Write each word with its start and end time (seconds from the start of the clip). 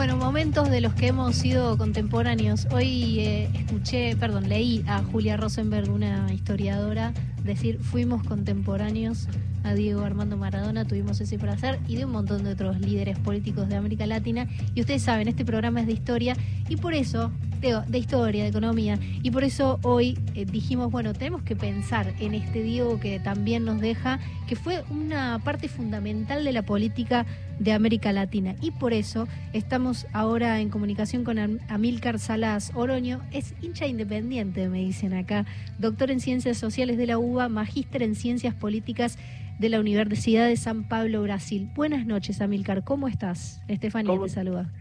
Bueno, 0.00 0.16
momentos 0.16 0.70
de 0.70 0.80
los 0.80 0.94
que 0.94 1.08
hemos 1.08 1.36
sido 1.36 1.76
contemporáneos. 1.76 2.66
Hoy 2.72 3.20
eh, 3.20 3.50
escuché, 3.52 4.16
perdón, 4.16 4.48
leí 4.48 4.82
a 4.88 5.02
Julia 5.02 5.36
Rosenberg, 5.36 5.90
una 5.92 6.32
historiadora, 6.32 7.12
decir 7.44 7.78
fuimos 7.80 8.22
contemporáneos 8.24 9.28
a 9.62 9.74
Diego 9.74 10.02
Armando 10.02 10.36
Maradona, 10.36 10.86
tuvimos 10.86 11.20
ese 11.20 11.38
placer 11.38 11.78
y 11.86 11.96
de 11.96 12.06
un 12.06 12.12
montón 12.12 12.44
de 12.44 12.52
otros 12.52 12.80
líderes 12.80 13.18
políticos 13.18 13.68
de 13.68 13.76
América 13.76 14.06
Latina. 14.06 14.48
Y 14.74 14.80
ustedes 14.80 15.02
saben, 15.02 15.28
este 15.28 15.44
programa 15.44 15.80
es 15.80 15.86
de 15.86 15.92
historia 15.92 16.36
y 16.68 16.76
por 16.76 16.94
eso, 16.94 17.30
de, 17.60 17.78
de 17.86 17.98
historia, 17.98 18.42
de 18.42 18.48
economía, 18.48 18.98
y 19.22 19.30
por 19.30 19.44
eso 19.44 19.78
hoy 19.82 20.18
eh, 20.34 20.46
dijimos, 20.46 20.90
bueno, 20.90 21.12
tenemos 21.12 21.42
que 21.42 21.56
pensar 21.56 22.14
en 22.20 22.34
este 22.34 22.62
Diego 22.62 22.98
que 23.00 23.20
también 23.20 23.64
nos 23.64 23.80
deja, 23.80 24.18
que 24.48 24.56
fue 24.56 24.82
una 24.90 25.40
parte 25.44 25.68
fundamental 25.68 26.44
de 26.44 26.52
la 26.52 26.62
política 26.62 27.26
de 27.60 27.72
América 27.72 28.12
Latina. 28.12 28.56
Y 28.60 28.72
por 28.72 28.92
eso 28.92 29.28
estamos 29.52 30.06
ahora 30.12 30.60
en 30.60 30.70
comunicación 30.70 31.24
con 31.24 31.60
Amílcar 31.68 32.18
Salas 32.18 32.72
Oroño. 32.74 33.20
Es 33.30 33.54
hincha 33.62 33.86
independiente, 33.86 34.68
me 34.68 34.78
dicen 34.78 35.12
acá. 35.12 35.44
Doctor 35.78 36.10
en 36.10 36.20
Ciencias 36.20 36.56
Sociales 36.56 36.96
de 36.96 37.06
la 37.06 37.18
UBA, 37.30 37.48
magíster 37.48 38.02
en 38.02 38.14
Ciencias 38.16 38.54
Políticas 38.54 39.16
de 39.60 39.68
la 39.68 39.78
Universidad 39.78 40.48
de 40.48 40.56
San 40.56 40.88
Pablo, 40.88 41.22
Brasil. 41.22 41.70
Buenas 41.74 42.06
noches, 42.06 42.40
Amílcar. 42.40 42.82
¿Cómo 42.82 43.06
estás? 43.06 43.62
Estefanía 43.68 44.18
te 44.20 44.28
saluda. 44.28 44.72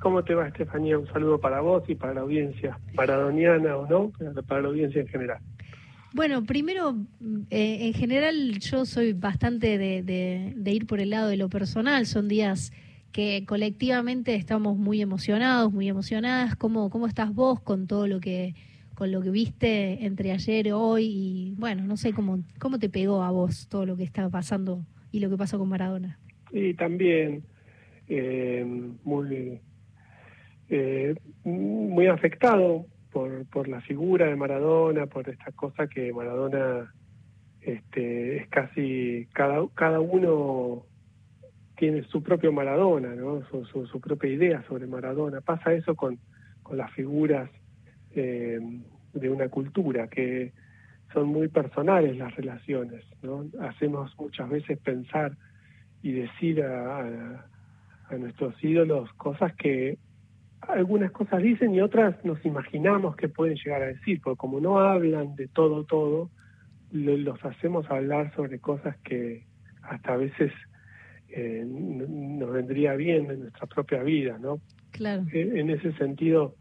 ¿Cómo 0.00 0.24
te 0.24 0.34
va, 0.34 0.48
Estefanía? 0.48 0.98
Un 0.98 1.06
saludo 1.06 1.38
para 1.38 1.60
vos 1.60 1.84
y 1.88 1.94
para 1.94 2.14
la 2.14 2.22
audiencia, 2.22 2.78
maradoniana 2.94 3.76
o 3.76 3.86
no, 3.86 4.12
para 4.48 4.62
la 4.62 4.68
audiencia 4.68 5.00
en 5.00 5.06
general. 5.06 5.38
Bueno, 6.12 6.44
primero, 6.44 6.96
eh, 7.50 7.86
en 7.86 7.94
general 7.94 8.58
yo 8.58 8.84
soy 8.84 9.12
bastante 9.12 9.78
de, 9.78 10.02
de, 10.02 10.72
ir 10.72 10.86
por 10.86 10.98
el 10.98 11.10
lado 11.10 11.28
de 11.28 11.36
lo 11.36 11.48
personal. 11.48 12.06
Son 12.06 12.26
días 12.26 12.72
que 13.12 13.44
colectivamente 13.46 14.34
estamos 14.34 14.76
muy 14.76 15.00
emocionados, 15.00 15.72
muy 15.72 15.88
emocionadas. 15.88 16.56
¿Cómo, 16.56 16.90
cómo 16.90 17.06
estás 17.06 17.32
vos 17.32 17.60
con 17.60 17.86
todo 17.86 18.08
lo 18.08 18.18
que 18.18 18.54
con 18.94 19.10
lo 19.12 19.20
que 19.22 19.30
viste 19.30 20.04
entre 20.04 20.32
ayer 20.32 20.66
y 20.66 20.72
hoy 20.72 21.06
y 21.06 21.54
bueno, 21.58 21.84
no 21.84 21.96
sé 21.96 22.12
cómo, 22.12 22.40
cómo 22.58 22.78
te 22.78 22.88
pegó 22.88 23.22
a 23.22 23.30
vos 23.30 23.68
todo 23.68 23.86
lo 23.86 23.96
que 23.96 24.04
estaba 24.04 24.28
pasando 24.28 24.84
y 25.10 25.20
lo 25.20 25.30
que 25.30 25.36
pasó 25.36 25.58
con 25.58 25.68
Maradona. 25.68 26.18
Y 26.50 26.74
también 26.74 27.44
eh, 28.08 28.64
muy, 29.04 29.60
eh, 30.68 31.14
muy 31.44 32.06
afectado 32.06 32.86
por, 33.10 33.46
por 33.46 33.68
la 33.68 33.80
figura 33.82 34.26
de 34.26 34.36
Maradona, 34.36 35.06
por 35.06 35.28
esta 35.28 35.52
cosa 35.52 35.86
que 35.86 36.12
Maradona 36.12 36.92
este, 37.60 38.38
es 38.38 38.48
casi, 38.48 39.28
cada, 39.32 39.66
cada 39.74 40.00
uno 40.00 40.84
tiene 41.76 42.02
su 42.04 42.22
propio 42.22 42.52
Maradona, 42.52 43.14
¿no? 43.14 43.42
su, 43.48 43.64
su, 43.64 44.00
propia 44.00 44.30
idea 44.30 44.62
sobre 44.68 44.86
Maradona. 44.86 45.40
Pasa 45.40 45.72
eso 45.72 45.94
con, 45.94 46.18
con 46.62 46.76
las 46.76 46.92
figuras 46.92 47.50
eh, 48.14 48.60
de 49.12 49.30
una 49.30 49.48
cultura, 49.48 50.08
que 50.08 50.52
son 51.12 51.28
muy 51.28 51.48
personales 51.48 52.16
las 52.16 52.34
relaciones, 52.36 53.04
¿no? 53.22 53.44
Hacemos 53.60 54.14
muchas 54.18 54.48
veces 54.48 54.78
pensar 54.78 55.36
y 56.02 56.12
decir 56.12 56.62
a, 56.62 57.46
a, 58.08 58.16
nuestros 58.16 58.54
ídolos 58.62 59.12
cosas 59.14 59.54
que 59.54 59.98
algunas 60.60 61.10
cosas 61.10 61.42
dicen 61.42 61.74
y 61.74 61.80
otras 61.80 62.24
nos 62.24 62.44
imaginamos 62.44 63.16
que 63.16 63.28
pueden 63.28 63.56
llegar 63.56 63.82
a 63.82 63.86
decir, 63.86 64.20
porque 64.22 64.38
como 64.38 64.60
no 64.60 64.80
hablan 64.80 65.34
de 65.36 65.48
todo, 65.48 65.84
todo, 65.84 66.30
los 66.92 67.44
hacemos 67.44 67.90
hablar 67.90 68.34
sobre 68.34 68.58
cosas 68.58 68.96
que 68.98 69.44
hasta 69.82 70.14
a 70.14 70.16
veces 70.16 70.52
eh, 71.28 71.64
nos 71.66 72.52
vendría 72.52 72.94
bien 72.94 73.30
en 73.30 73.40
nuestra 73.40 73.66
propia 73.66 74.02
vida, 74.02 74.38
¿no? 74.38 74.60
Claro. 74.90 75.24
En 75.32 75.70
ese 75.70 75.92
sentido, 75.94 76.54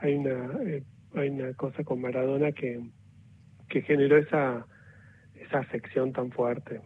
hay 0.00 0.14
una 0.14 0.50
eh, 0.64 0.82
hay 1.14 1.30
una 1.30 1.52
cosa 1.54 1.84
con 1.84 2.00
Maradona 2.00 2.52
que, 2.52 2.80
que 3.68 3.82
generó 3.82 4.16
esa 4.18 4.66
esa 5.34 5.64
sección 5.70 6.12
tan 6.12 6.30
fuerte. 6.30 6.80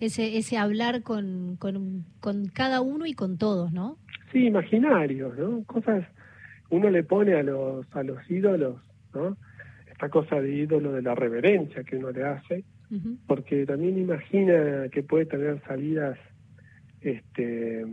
Ese 0.00 0.36
ese 0.36 0.58
hablar 0.58 1.02
con, 1.02 1.56
con, 1.56 2.04
con 2.20 2.46
cada 2.48 2.80
uno 2.80 3.06
y 3.06 3.14
con 3.14 3.38
todos, 3.38 3.72
¿no? 3.72 3.98
Sí, 4.32 4.46
imaginarios, 4.46 5.36
¿no? 5.38 5.64
Cosas 5.64 6.04
uno 6.68 6.90
le 6.90 7.02
pone 7.04 7.34
a 7.34 7.42
los 7.42 7.86
a 7.94 8.02
los 8.02 8.18
ídolos, 8.30 8.82
¿no? 9.14 9.36
Esta 9.90 10.08
cosa 10.10 10.40
de 10.40 10.52
ídolo 10.52 10.92
de 10.92 11.02
la 11.02 11.14
reverencia 11.14 11.82
que 11.84 11.96
uno 11.96 12.10
le 12.10 12.24
hace, 12.24 12.64
porque 13.26 13.64
también 13.64 13.96
imagina 13.96 14.88
que 14.92 15.02
puede 15.02 15.24
tener 15.24 15.62
salidas 15.66 16.18
este 17.00 17.86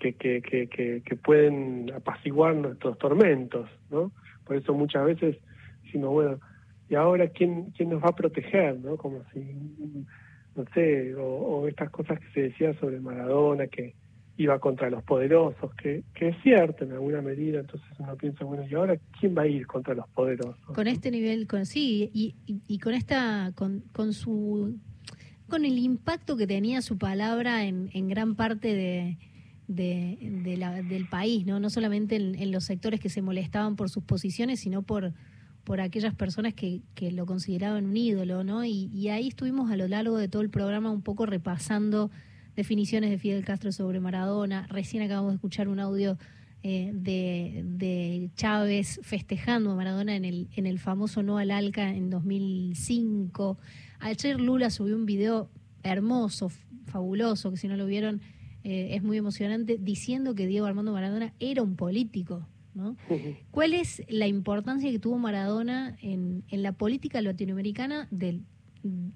que, 0.00 0.14
que, 0.42 1.02
que, 1.04 1.16
pueden 1.16 1.92
apaciguar 1.94 2.54
nuestros 2.56 2.98
tormentos, 2.98 3.68
¿no? 3.90 4.10
Por 4.44 4.56
eso 4.56 4.72
muchas 4.72 5.04
veces 5.04 5.36
decimos, 5.84 6.10
bueno, 6.10 6.40
¿y 6.88 6.94
ahora 6.94 7.28
quién, 7.28 7.70
quién 7.76 7.90
nos 7.90 8.02
va 8.02 8.08
a 8.08 8.16
proteger, 8.16 8.80
no? 8.80 8.96
Como 8.96 9.22
si, 9.32 9.40
no 10.56 10.64
sé, 10.74 11.14
o, 11.14 11.68
estas 11.68 11.90
cosas 11.90 12.18
que 12.18 12.26
se 12.32 12.40
decía 12.42 12.74
sobre 12.80 12.98
Maradona, 12.98 13.66
que 13.66 13.94
iba 14.38 14.58
contra 14.58 14.88
los 14.88 15.02
poderosos, 15.02 15.74
que, 15.74 16.02
que 16.14 16.28
es 16.28 16.36
cierto 16.42 16.84
en 16.84 16.92
alguna 16.92 17.20
medida, 17.20 17.60
entonces 17.60 17.88
uno 17.98 18.16
piensa, 18.16 18.44
bueno, 18.44 18.64
¿y 18.66 18.74
ahora 18.74 18.96
quién 19.20 19.36
va 19.36 19.42
a 19.42 19.46
ir 19.46 19.66
contra 19.66 19.92
los 19.94 20.08
poderosos? 20.08 20.56
Con 20.74 20.86
este 20.86 21.10
nivel, 21.10 21.46
con 21.46 21.66
sí, 21.66 22.10
y, 22.14 22.34
y, 22.46 22.62
y 22.66 22.78
con 22.78 22.94
esta, 22.94 23.52
con, 23.54 23.80
con 23.92 24.14
su 24.14 24.78
con 25.50 25.64
el 25.64 25.78
impacto 25.78 26.36
que 26.36 26.46
tenía 26.46 26.80
su 26.80 26.96
palabra 26.96 27.64
en, 27.64 27.90
en 27.92 28.08
gran 28.08 28.36
parte 28.36 28.72
de, 28.72 29.18
de, 29.70 30.56
la, 30.58 30.82
del 30.82 31.06
país, 31.06 31.46
¿no? 31.46 31.60
No 31.60 31.70
solamente 31.70 32.16
en, 32.16 32.50
los 32.50 32.64
sectores 32.64 32.98
que 32.98 33.08
se 33.08 33.22
molestaban 33.22 33.76
por 33.76 33.88
sus 33.88 34.02
posiciones, 34.02 34.60
sino 34.60 34.82
por, 34.82 35.12
por 35.64 35.80
aquellas 35.80 36.14
personas 36.14 36.54
que, 36.54 36.82
que 36.94 37.12
lo 37.12 37.24
consideraban 37.24 37.86
un 37.86 37.96
ídolo, 37.96 38.42
¿no? 38.42 38.64
Y, 38.64 39.08
ahí 39.08 39.28
estuvimos 39.28 39.70
a 39.70 39.76
lo 39.76 39.86
largo 39.86 40.16
de 40.16 40.28
todo 40.28 40.42
el 40.42 40.50
programa 40.50 40.90
un 40.90 41.02
poco 41.02 41.24
repasando 41.24 42.10
definiciones 42.56 43.10
de 43.10 43.18
Fidel 43.18 43.44
Castro 43.44 43.70
sobre 43.70 44.00
Maradona. 44.00 44.66
Recién 44.68 45.04
acabamos 45.04 45.30
de 45.32 45.36
escuchar 45.36 45.68
un 45.68 45.78
audio 45.78 46.18
eh, 46.64 46.90
de, 46.92 47.62
de, 47.64 48.30
Chávez 48.34 48.98
festejando 49.02 49.70
a 49.70 49.76
Maradona 49.76 50.16
en 50.16 50.24
el, 50.24 50.48
en 50.56 50.66
el 50.66 50.80
famoso 50.80 51.22
No 51.22 51.38
al 51.38 51.52
Alca 51.52 51.94
en 51.94 52.10
2005. 52.10 53.56
Ayer 54.00 54.40
Lula 54.40 54.70
subió 54.70 54.96
un 54.96 55.06
video 55.06 55.48
hermoso, 55.84 56.50
fabuloso, 56.86 57.52
que 57.52 57.56
si 57.56 57.68
no 57.68 57.76
lo 57.76 57.86
vieron 57.86 58.20
eh, 58.64 58.90
es 58.92 59.02
muy 59.02 59.16
emocionante, 59.16 59.78
diciendo 59.78 60.34
que 60.34 60.46
Diego 60.46 60.66
Armando 60.66 60.92
Maradona 60.92 61.32
era 61.40 61.62
un 61.62 61.76
político. 61.76 62.46
¿no? 62.74 62.96
¿Cuál 63.50 63.74
es 63.74 64.02
la 64.08 64.28
importancia 64.28 64.90
que 64.90 64.98
tuvo 64.98 65.18
Maradona 65.18 65.96
en, 66.02 66.44
en 66.48 66.62
la 66.62 66.72
política 66.72 67.20
latinoamericana 67.20 68.08
del, 68.10 68.44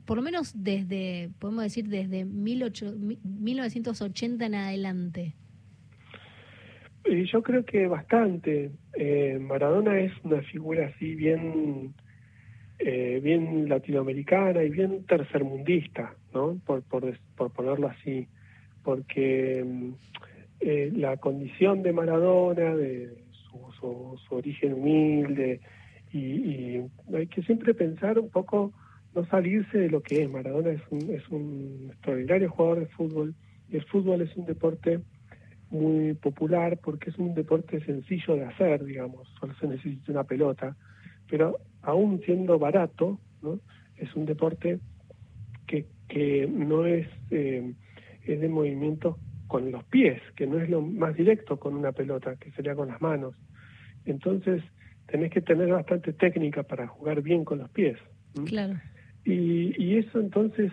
por 0.04 0.18
lo 0.18 0.22
menos 0.22 0.52
desde, 0.56 1.30
podemos 1.38 1.64
decir, 1.64 1.88
desde 1.88 2.24
1980 2.24 4.46
en 4.46 4.54
adelante? 4.54 5.34
Yo 7.32 7.42
creo 7.42 7.64
que 7.64 7.86
bastante. 7.86 8.70
Eh, 8.94 9.38
Maradona 9.40 10.00
es 10.00 10.12
una 10.22 10.42
figura 10.42 10.86
así 10.86 11.14
bien, 11.14 11.94
eh, 12.78 13.20
bien 13.22 13.68
latinoamericana 13.68 14.64
y 14.64 14.70
bien 14.70 15.04
tercermundista, 15.04 16.14
¿no? 16.32 16.58
Por, 16.64 16.82
por, 16.82 17.18
por 17.36 17.52
ponerlo 17.52 17.88
así 17.88 18.26
porque 18.84 19.64
mm, 19.64 19.92
eh, 20.60 20.92
la 20.94 21.16
condición 21.16 21.82
de 21.82 21.92
Maradona, 21.92 22.76
de 22.76 23.24
su, 23.80 24.18
su, 24.28 24.34
origen 24.34 24.74
humilde, 24.74 25.60
y, 26.12 26.80
hay 27.12 27.26
que 27.26 27.42
siempre 27.42 27.74
pensar 27.74 28.18
un 28.18 28.30
poco, 28.30 28.72
no 29.14 29.26
salirse 29.26 29.78
de 29.78 29.90
lo 29.90 30.00
que 30.00 30.22
es. 30.22 30.30
Maradona 30.30 30.70
es 30.70 30.82
un, 30.90 31.10
es 31.12 31.28
un 31.28 31.88
extraordinario 31.90 32.50
jugador 32.50 32.80
de 32.80 32.86
fútbol, 32.86 33.34
y 33.68 33.76
el 33.76 33.84
fútbol 33.84 34.20
es 34.20 34.36
un 34.36 34.46
deporte 34.46 35.00
muy 35.70 36.14
popular 36.14 36.78
porque 36.78 37.10
es 37.10 37.18
un 37.18 37.34
deporte 37.34 37.84
sencillo 37.84 38.36
de 38.36 38.44
hacer, 38.44 38.84
digamos, 38.84 39.26
solo 39.40 39.54
se 39.58 39.66
necesita 39.66 40.12
una 40.12 40.24
pelota, 40.24 40.76
pero 41.28 41.58
aún 41.82 42.20
siendo 42.24 42.58
barato, 42.58 43.18
es 43.96 44.14
un 44.14 44.26
deporte 44.26 44.78
que, 45.66 45.86
que 46.08 46.46
no 46.46 46.86
es... 46.86 47.08
Eh, 47.30 47.72
es 48.26 48.40
de 48.40 48.48
movimiento 48.48 49.18
con 49.46 49.70
los 49.70 49.84
pies, 49.84 50.20
que 50.36 50.46
no 50.46 50.58
es 50.58 50.68
lo 50.68 50.80
más 50.80 51.14
directo 51.14 51.58
con 51.58 51.74
una 51.74 51.92
pelota, 51.92 52.36
que 52.36 52.50
sería 52.52 52.74
con 52.74 52.88
las 52.88 53.00
manos. 53.00 53.34
Entonces, 54.04 54.62
tenés 55.06 55.30
que 55.30 55.40
tener 55.40 55.68
bastante 55.68 56.12
técnica 56.12 56.62
para 56.62 56.86
jugar 56.86 57.22
bien 57.22 57.44
con 57.44 57.58
los 57.58 57.70
pies. 57.70 57.96
Claro. 58.46 58.74
Y, 59.24 59.74
y, 59.82 59.98
eso 59.98 60.20
entonces, 60.20 60.72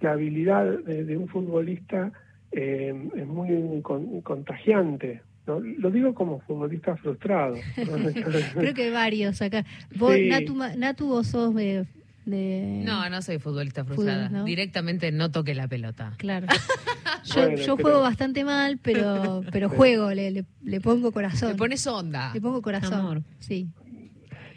la 0.00 0.12
habilidad 0.12 0.78
de, 0.80 1.16
un 1.16 1.28
futbolista 1.28 2.12
eh, 2.52 2.94
es 3.14 3.26
muy 3.26 3.80
contagiante. 4.22 5.22
¿no? 5.46 5.60
Lo 5.60 5.90
digo 5.90 6.14
como 6.14 6.40
futbolista 6.40 6.96
frustrado. 6.96 7.56
Creo 8.54 8.74
que 8.74 8.90
varios 8.90 9.40
acá. 9.40 9.64
Vos, 9.96 10.16
Natu, 10.28 10.54
Natu, 10.76 11.06
vos 11.06 11.28
sos 11.28 11.54
eh, 11.58 11.84
no, 12.26 13.08
no 13.08 13.22
soy 13.22 13.38
futbolista 13.38 13.84
frustrada. 13.84 14.44
Directamente 14.44 15.12
no 15.12 15.30
toque 15.30 15.54
la 15.54 15.68
pelota. 15.68 16.14
Claro. 16.18 16.46
yo, 17.64 17.76
juego 17.76 18.00
bastante 18.00 18.44
mal, 18.44 18.78
pero 18.82 19.42
pero 19.52 19.68
juego, 19.70 20.10
le, 20.12 20.44
le, 20.62 20.80
pongo 20.80 21.12
corazón. 21.12 21.50
Le 21.50 21.54
pones 21.56 21.86
onda. 21.86 22.32
Le 22.34 22.40
pongo 22.40 22.60
corazón, 22.62 23.24
sí. 23.38 23.68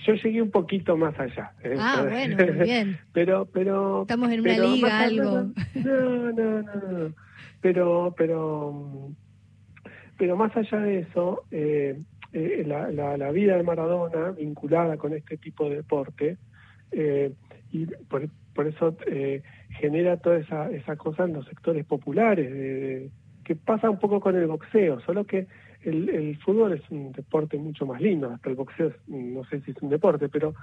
Yo 0.05 0.13
llegué 0.13 0.41
un 0.41 0.49
poquito 0.49 0.97
más 0.97 1.17
allá. 1.19 1.51
¿eh? 1.63 1.75
Ah, 1.77 2.05
bueno, 2.07 2.37
muy 2.37 2.63
bien. 2.65 2.99
pero, 3.13 3.45
pero... 3.45 4.03
Estamos 4.03 4.31
en 4.31 4.39
una 4.39 4.57
liga, 4.57 4.99
algo. 5.01 5.51
No, 5.75 6.31
no, 6.31 6.61
no, 6.61 6.63
no. 6.63 7.13
Pero, 7.61 8.15
pero, 8.17 9.11
pero 10.17 10.37
más 10.37 10.55
allá 10.55 10.79
de 10.79 10.99
eso, 10.99 11.43
eh, 11.51 11.99
eh, 12.31 12.63
la, 12.65 12.91
la, 13.17 13.31
vida 13.31 13.57
de 13.57 13.63
Maradona 13.63 14.31
vinculada 14.31 14.97
con 14.97 15.13
este 15.13 15.37
tipo 15.37 15.67
de 15.69 15.77
deporte, 15.77 16.37
eh, 16.91 17.33
y 17.71 17.85
por, 17.85 18.27
por 18.53 18.67
eso 18.67 18.95
eh, 19.07 19.41
genera 19.79 20.17
toda 20.17 20.37
esa, 20.37 20.69
esa 20.71 20.95
cosa 20.95 21.25
en 21.25 21.33
los 21.33 21.45
sectores 21.45 21.85
populares, 21.85 23.11
que 23.43 23.55
pasa 23.55 23.89
un 23.89 23.99
poco 23.99 24.19
con 24.19 24.35
el 24.35 24.47
boxeo, 24.47 24.99
solo 25.01 25.25
que 25.25 25.47
el, 25.83 26.09
el, 26.09 26.37
fútbol 26.37 26.73
es 26.73 26.81
un 26.89 27.11
deporte 27.11 27.57
mucho 27.57 27.85
más 27.85 28.01
lindo, 28.01 28.29
hasta 28.29 28.49
el 28.49 28.55
boxeo 28.55 28.91
no 29.07 29.43
sé 29.45 29.61
si 29.61 29.71
es 29.71 29.77
un 29.81 29.89
deporte, 29.89 30.29
pero 30.29 30.53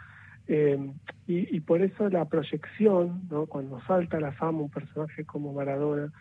eh, 0.49 0.79
y, 1.27 1.57
y, 1.57 1.61
por 1.61 1.83
eso 1.83 2.09
la 2.09 2.25
proyección, 2.27 3.23
¿no? 3.31 3.47
cuando 3.47 3.81
salta 3.83 4.19
a 4.19 4.21
la 4.21 4.33
fama 4.33 4.61
un 4.61 4.71
personaje 4.71 5.25
como 5.25 5.53
Maradona, 5.53 6.13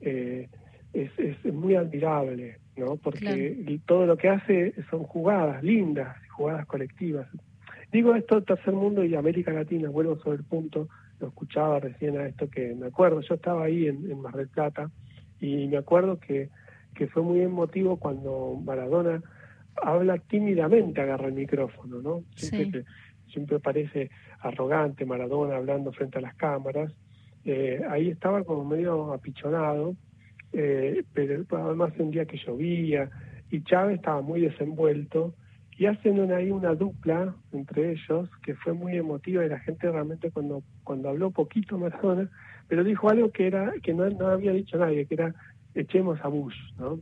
eh, 0.00 0.48
es, 0.92 1.10
es, 1.18 1.52
muy 1.52 1.74
admirable, 1.74 2.58
¿no? 2.76 2.96
porque 2.96 3.80
todo 3.84 4.06
lo 4.06 4.16
que 4.16 4.28
hace 4.28 4.74
son 4.90 5.02
jugadas 5.02 5.62
lindas, 5.64 6.16
jugadas 6.30 6.66
colectivas. 6.66 7.26
Digo 7.94 8.14
esto 8.14 8.42
tercer 8.42 8.74
mundo 8.74 9.04
y 9.04 9.14
América 9.14 9.52
Latina, 9.52 9.88
vuelvo 9.88 10.18
sobre 10.18 10.38
el 10.38 10.44
punto, 10.44 10.88
lo 11.20 11.28
escuchaba 11.28 11.80
recién 11.80 12.18
a 12.18 12.26
esto 12.26 12.50
que 12.50 12.74
me 12.74 12.88
acuerdo, 12.88 13.22
yo 13.22 13.36
estaba 13.36 13.64
ahí 13.64 13.86
en, 13.86 14.10
en 14.10 14.20
Mar 14.20 14.34
del 14.34 14.48
Plata 14.48 14.90
y 15.40 15.68
me 15.68 15.78
acuerdo 15.78 16.18
que 16.18 16.50
que 16.94 17.08
fue 17.08 17.22
muy 17.22 17.40
emotivo 17.40 17.98
cuando 17.98 18.60
Maradona 18.64 19.22
habla 19.82 20.18
tímidamente, 20.18 21.00
agarra 21.00 21.26
el 21.26 21.34
micrófono, 21.34 22.00
¿no? 22.00 22.22
Siempre, 22.36 22.84
siempre 23.28 23.58
parece 23.58 24.10
arrogante 24.40 25.04
Maradona 25.04 25.56
hablando 25.56 25.92
frente 25.92 26.18
a 26.18 26.22
las 26.22 26.34
cámaras. 26.36 26.92
Eh, 27.44 27.82
ahí 27.90 28.08
estaba 28.08 28.44
como 28.44 28.64
medio 28.64 29.12
apichonado, 29.12 29.96
eh, 30.52 31.02
pero 31.12 31.44
además 31.50 31.92
un 31.98 32.10
día 32.12 32.24
que 32.24 32.38
llovía 32.38 33.10
y 33.50 33.62
Chávez 33.64 33.96
estaba 33.96 34.22
muy 34.22 34.40
desenvuelto 34.40 35.34
y 35.76 35.86
hacen 35.86 36.32
ahí 36.32 36.50
una 36.50 36.74
dupla 36.74 37.34
entre 37.52 37.92
ellos 37.92 38.28
que 38.42 38.54
fue 38.54 38.72
muy 38.72 38.96
emotiva 38.96 39.44
y 39.44 39.48
la 39.48 39.58
gente 39.60 39.90
realmente 39.90 40.30
cuando 40.30 40.62
cuando 40.84 41.08
habló 41.08 41.30
poquito 41.30 41.78
Maradona, 41.78 42.30
pero 42.68 42.84
dijo 42.84 43.08
algo 43.08 43.30
que 43.32 43.46
era 43.46 43.72
que 43.82 43.94
no, 43.94 44.08
no 44.10 44.28
había 44.28 44.52
dicho 44.52 44.78
nadie, 44.78 45.06
que 45.06 45.14
era 45.14 45.34
echemos 45.74 46.18
a 46.22 46.28
Bush, 46.28 46.54
¿no? 46.78 47.00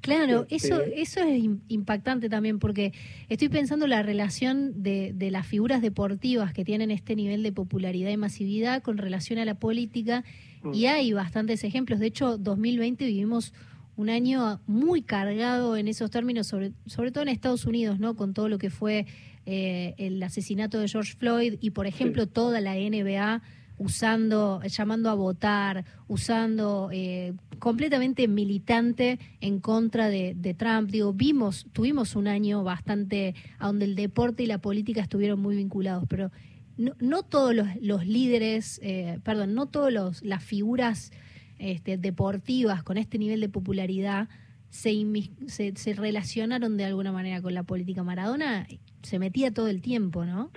Claro, 0.00 0.46
este, 0.48 0.56
eso, 0.56 0.80
eso 0.80 1.20
es 1.20 1.44
impactante 1.68 2.28
también, 2.28 2.58
porque 2.58 2.92
estoy 3.28 3.48
pensando 3.50 3.86
la 3.86 4.02
relación 4.02 4.82
de, 4.82 5.12
de, 5.14 5.30
las 5.30 5.46
figuras 5.46 5.82
deportivas 5.82 6.52
que 6.52 6.64
tienen 6.64 6.90
este 6.90 7.14
nivel 7.14 7.42
de 7.42 7.52
popularidad 7.52 8.10
y 8.10 8.16
masividad 8.16 8.82
con 8.82 8.98
relación 8.98 9.38
a 9.38 9.44
la 9.44 9.54
política, 9.54 10.24
mm. 10.62 10.74
y 10.74 10.86
hay 10.86 11.12
bastantes 11.12 11.62
ejemplos. 11.62 12.00
De 12.00 12.06
hecho, 12.06 12.38
2020 12.38 13.04
vivimos 13.04 13.52
un 13.96 14.10
año 14.10 14.60
muy 14.66 15.02
cargado 15.02 15.76
en 15.76 15.88
esos 15.88 16.10
términos, 16.10 16.46
sobre, 16.46 16.72
sobre 16.86 17.10
todo 17.10 17.22
en 17.22 17.28
Estados 17.28 17.64
Unidos, 17.64 17.98
¿no? 17.98 18.14
Con 18.14 18.34
todo 18.34 18.48
lo 18.48 18.58
que 18.58 18.70
fue 18.70 19.06
eh, 19.46 19.94
el 19.96 20.22
asesinato 20.22 20.78
de 20.78 20.88
George 20.88 21.14
Floyd 21.16 21.54
y, 21.60 21.70
por 21.70 21.86
ejemplo, 21.86 22.26
toda 22.26 22.60
la 22.60 22.74
NBA 22.74 23.42
usando, 23.78 24.62
llamando 24.62 25.10
a 25.10 25.14
votar, 25.14 25.84
usando 26.08 26.90
eh, 26.92 27.34
completamente 27.58 28.28
militante 28.28 29.18
en 29.40 29.60
contra 29.60 30.08
de, 30.08 30.54
Trump. 30.58 30.90
Digo, 30.90 31.12
vimos, 31.12 31.66
tuvimos 31.72 32.16
un 32.16 32.28
año 32.28 32.64
bastante 32.64 33.34
donde 33.60 33.86
el 33.86 33.94
deporte 33.94 34.42
y 34.42 34.46
la 34.46 34.58
política 34.58 35.00
estuvieron 35.00 35.40
muy 35.40 35.56
vinculados, 35.56 36.04
pero 36.08 36.30
no, 36.76 36.92
no 37.00 37.22
todos 37.22 37.54
los, 37.54 37.68
los 37.80 38.06
líderes, 38.06 38.78
eh, 38.82 39.20
perdón, 39.24 39.54
no 39.54 39.66
todas 39.66 40.22
las 40.22 40.42
figuras 40.44 41.12
este, 41.58 41.96
deportivas 41.96 42.82
con 42.82 42.98
este 42.98 43.18
nivel 43.18 43.40
de 43.40 43.48
popularidad 43.48 44.28
se, 44.68 45.04
se, 45.46 45.94
relacionaron 45.94 46.76
de 46.76 46.84
alguna 46.84 47.12
manera 47.12 47.40
con 47.40 47.54
la 47.54 47.62
política. 47.62 48.02
Maradona 48.02 48.66
se 49.02 49.18
metía 49.18 49.52
todo 49.52 49.68
el 49.68 49.80
tiempo, 49.80 50.24
¿no? 50.24 50.50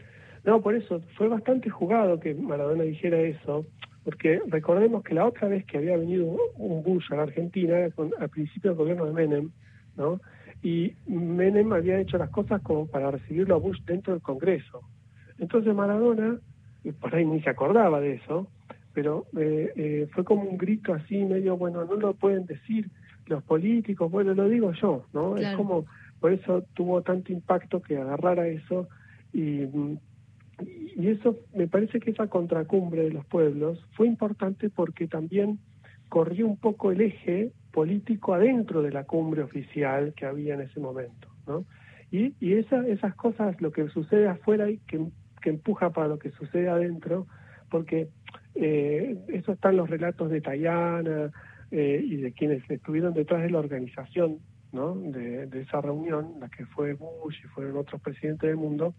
No, 0.43 0.61
por 0.61 0.75
eso 0.75 1.01
fue 1.15 1.27
bastante 1.27 1.69
jugado 1.69 2.19
que 2.19 2.33
Maradona 2.33 2.83
dijera 2.83 3.19
eso, 3.19 3.65
porque 4.03 4.41
recordemos 4.47 5.03
que 5.03 5.13
la 5.13 5.25
otra 5.25 5.47
vez 5.47 5.65
que 5.65 5.77
había 5.77 5.97
venido 5.97 6.37
un 6.55 6.83
Bush 6.83 7.05
a 7.11 7.17
la 7.17 7.23
Argentina 7.23 7.77
era 7.77 7.93
al 8.19 8.29
principio 8.29 8.71
del 8.71 8.77
gobierno 8.77 9.05
de 9.05 9.13
Menem, 9.13 9.51
¿no? 9.97 10.19
Y 10.61 10.93
Menem 11.07 11.71
había 11.71 11.99
hecho 11.99 12.17
las 12.17 12.29
cosas 12.29 12.61
como 12.61 12.87
para 12.87 13.11
recibirlo 13.11 13.55
a 13.55 13.59
Bush 13.59 13.79
dentro 13.85 14.13
del 14.13 14.21
Congreso. 14.21 14.81
Entonces 15.37 15.73
Maradona, 15.73 16.39
por 16.99 17.15
ahí 17.15 17.25
ni 17.25 17.41
se 17.41 17.49
acordaba 17.49 17.99
de 18.01 18.15
eso, 18.15 18.47
pero 18.99 19.27
eh, 19.37 19.71
eh, 19.77 20.07
fue 20.11 20.25
como 20.25 20.43
un 20.43 20.57
grito 20.57 20.93
así 20.93 21.23
medio, 21.23 21.55
bueno, 21.55 21.85
no 21.85 21.95
lo 21.95 22.13
pueden 22.15 22.45
decir 22.45 22.89
los 23.27 23.41
políticos, 23.43 24.11
bueno, 24.11 24.33
lo 24.33 24.49
digo 24.49 24.73
yo, 24.73 25.05
¿no? 25.13 25.37
Es 25.37 25.55
como, 25.55 25.85
por 26.19 26.33
eso 26.33 26.65
tuvo 26.73 27.01
tanto 27.01 27.31
impacto 27.31 27.81
que 27.81 27.95
agarrara 27.95 28.45
eso 28.49 28.89
y 29.31 29.63
y 30.97 31.07
eso 31.07 31.37
me 31.55 31.67
parece 31.67 32.01
que 32.01 32.11
esa 32.11 32.27
contracumbre 32.27 33.03
de 33.03 33.11
los 33.11 33.25
pueblos 33.25 33.79
fue 33.93 34.05
importante 34.07 34.69
porque 34.69 35.07
también 35.07 35.59
corrió 36.09 36.45
un 36.45 36.57
poco 36.57 36.91
el 36.91 36.99
eje 36.99 37.53
político 37.71 38.33
adentro 38.33 38.81
de 38.81 38.91
la 38.91 39.05
cumbre 39.05 39.41
oficial 39.41 40.13
que 40.13 40.25
había 40.25 40.55
en 40.55 40.61
ese 40.61 40.81
momento, 40.81 41.29
¿no? 41.47 41.63
Y, 42.11 42.33
y 42.41 42.55
esa, 42.55 42.85
esas 42.85 43.15
cosas, 43.15 43.61
lo 43.61 43.71
que 43.71 43.87
sucede 43.87 44.27
afuera 44.27 44.69
y 44.69 44.79
que, 44.79 44.99
que 45.41 45.51
empuja 45.51 45.91
para 45.91 46.09
lo 46.09 46.19
que 46.19 46.31
sucede 46.31 46.67
adentro, 46.67 47.25
porque 47.69 48.09
eh, 48.61 49.17
eso 49.29 49.53
están 49.53 49.77
los 49.77 49.89
relatos 49.89 50.29
de 50.29 50.41
Tayana 50.41 51.31
eh, 51.71 52.01
y 52.03 52.17
de 52.17 52.33
quienes 52.33 52.69
estuvieron 52.69 53.13
detrás 53.13 53.41
de 53.41 53.49
la 53.49 53.59
organización 53.59 54.39
¿no? 54.73 54.95
de, 54.95 55.47
de 55.47 55.61
esa 55.61 55.79
reunión, 55.79 56.33
la 56.41 56.49
que 56.49 56.65
fue 56.65 56.93
Bush 56.93 57.37
y 57.41 57.47
fueron 57.47 57.77
otros 57.77 58.01
presidentes 58.01 58.49
del 58.49 58.57
mundo, 58.57 58.93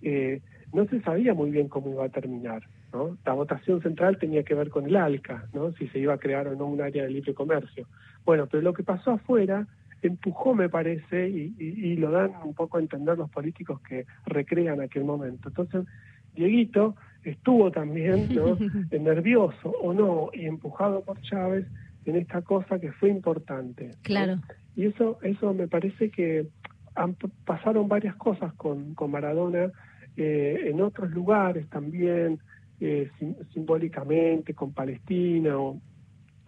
eh, 0.00 0.40
no 0.72 0.86
se 0.86 1.02
sabía 1.02 1.34
muy 1.34 1.50
bien 1.50 1.68
cómo 1.68 1.90
iba 1.90 2.06
a 2.06 2.08
terminar. 2.08 2.62
¿no? 2.94 3.18
La 3.26 3.34
votación 3.34 3.82
central 3.82 4.18
tenía 4.18 4.42
que 4.42 4.54
ver 4.54 4.70
con 4.70 4.86
el 4.86 4.96
ALCA, 4.96 5.48
¿no? 5.52 5.72
si 5.72 5.86
se 5.88 5.98
iba 5.98 6.14
a 6.14 6.18
crear 6.18 6.48
o 6.48 6.56
no 6.56 6.64
un 6.64 6.80
área 6.80 7.04
de 7.04 7.10
libre 7.10 7.34
comercio. 7.34 7.86
Bueno, 8.24 8.46
pero 8.50 8.62
lo 8.62 8.72
que 8.72 8.84
pasó 8.84 9.10
afuera 9.10 9.66
empujó, 10.00 10.54
me 10.54 10.70
parece, 10.70 11.28
y, 11.28 11.54
y, 11.58 11.96
lo 11.96 12.10
dan 12.10 12.32
un 12.42 12.54
poco 12.54 12.78
a 12.78 12.80
entender 12.80 13.18
los 13.18 13.30
políticos 13.30 13.80
que 13.80 14.06
recrean 14.26 14.80
aquel 14.80 15.04
momento. 15.04 15.48
Entonces, 15.48 15.86
Dieguito 16.34 16.94
estuvo 17.24 17.70
también 17.70 18.34
¿no? 18.34 18.56
nervioso 18.90 19.70
o 19.82 19.92
no, 19.92 20.30
y 20.32 20.46
empujado 20.46 21.02
por 21.02 21.20
Chávez 21.22 21.66
en 22.04 22.16
esta 22.16 22.42
cosa 22.42 22.78
que 22.78 22.92
fue 22.92 23.10
importante. 23.10 23.90
Claro. 24.02 24.40
Y 24.76 24.86
eso, 24.86 25.18
eso 25.22 25.54
me 25.54 25.68
parece 25.68 26.10
que 26.10 26.46
han, 26.94 27.16
pasaron 27.44 27.88
varias 27.88 28.14
cosas 28.16 28.52
con, 28.54 28.94
con 28.94 29.10
Maradona 29.10 29.70
eh, 30.16 30.68
en 30.70 30.80
otros 30.80 31.10
lugares 31.10 31.68
también, 31.68 32.38
eh, 32.80 33.10
simbólicamente, 33.52 34.54
con 34.54 34.72
Palestina 34.72 35.58
o, 35.58 35.80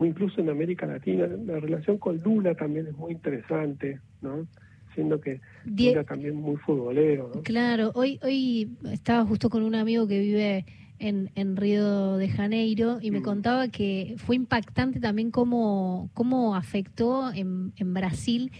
incluso 0.00 0.40
en 0.40 0.50
América 0.50 0.86
Latina. 0.86 1.26
La 1.26 1.58
relación 1.58 1.98
con 1.98 2.18
Lula 2.18 2.54
también 2.54 2.86
es 2.86 2.96
muy 2.96 3.12
interesante, 3.12 4.00
¿no? 4.20 4.46
Siendo 4.96 5.20
que 5.20 5.40
Lula 5.64 6.02
también 6.02 6.34
muy 6.34 6.56
futbolero, 6.56 7.30
¿no? 7.32 7.42
Claro, 7.42 7.92
hoy, 7.94 8.18
hoy 8.22 8.68
estaba 8.90 9.24
justo 9.24 9.48
con 9.48 9.62
un 9.62 9.76
amigo 9.76 10.08
que 10.08 10.18
vive 10.18 10.64
en, 10.98 11.30
en 11.34 11.56
Río 11.56 12.16
de 12.16 12.28
Janeiro 12.28 12.98
y 13.00 13.12
me 13.12 13.20
mm. 13.20 13.22
contaba 13.22 13.68
que 13.68 14.14
fue 14.18 14.34
impactante 14.34 14.98
también 14.98 15.30
cómo, 15.30 16.10
cómo 16.14 16.56
afectó 16.56 17.32
en, 17.32 17.72
en 17.76 17.94
Brasil 17.94 18.50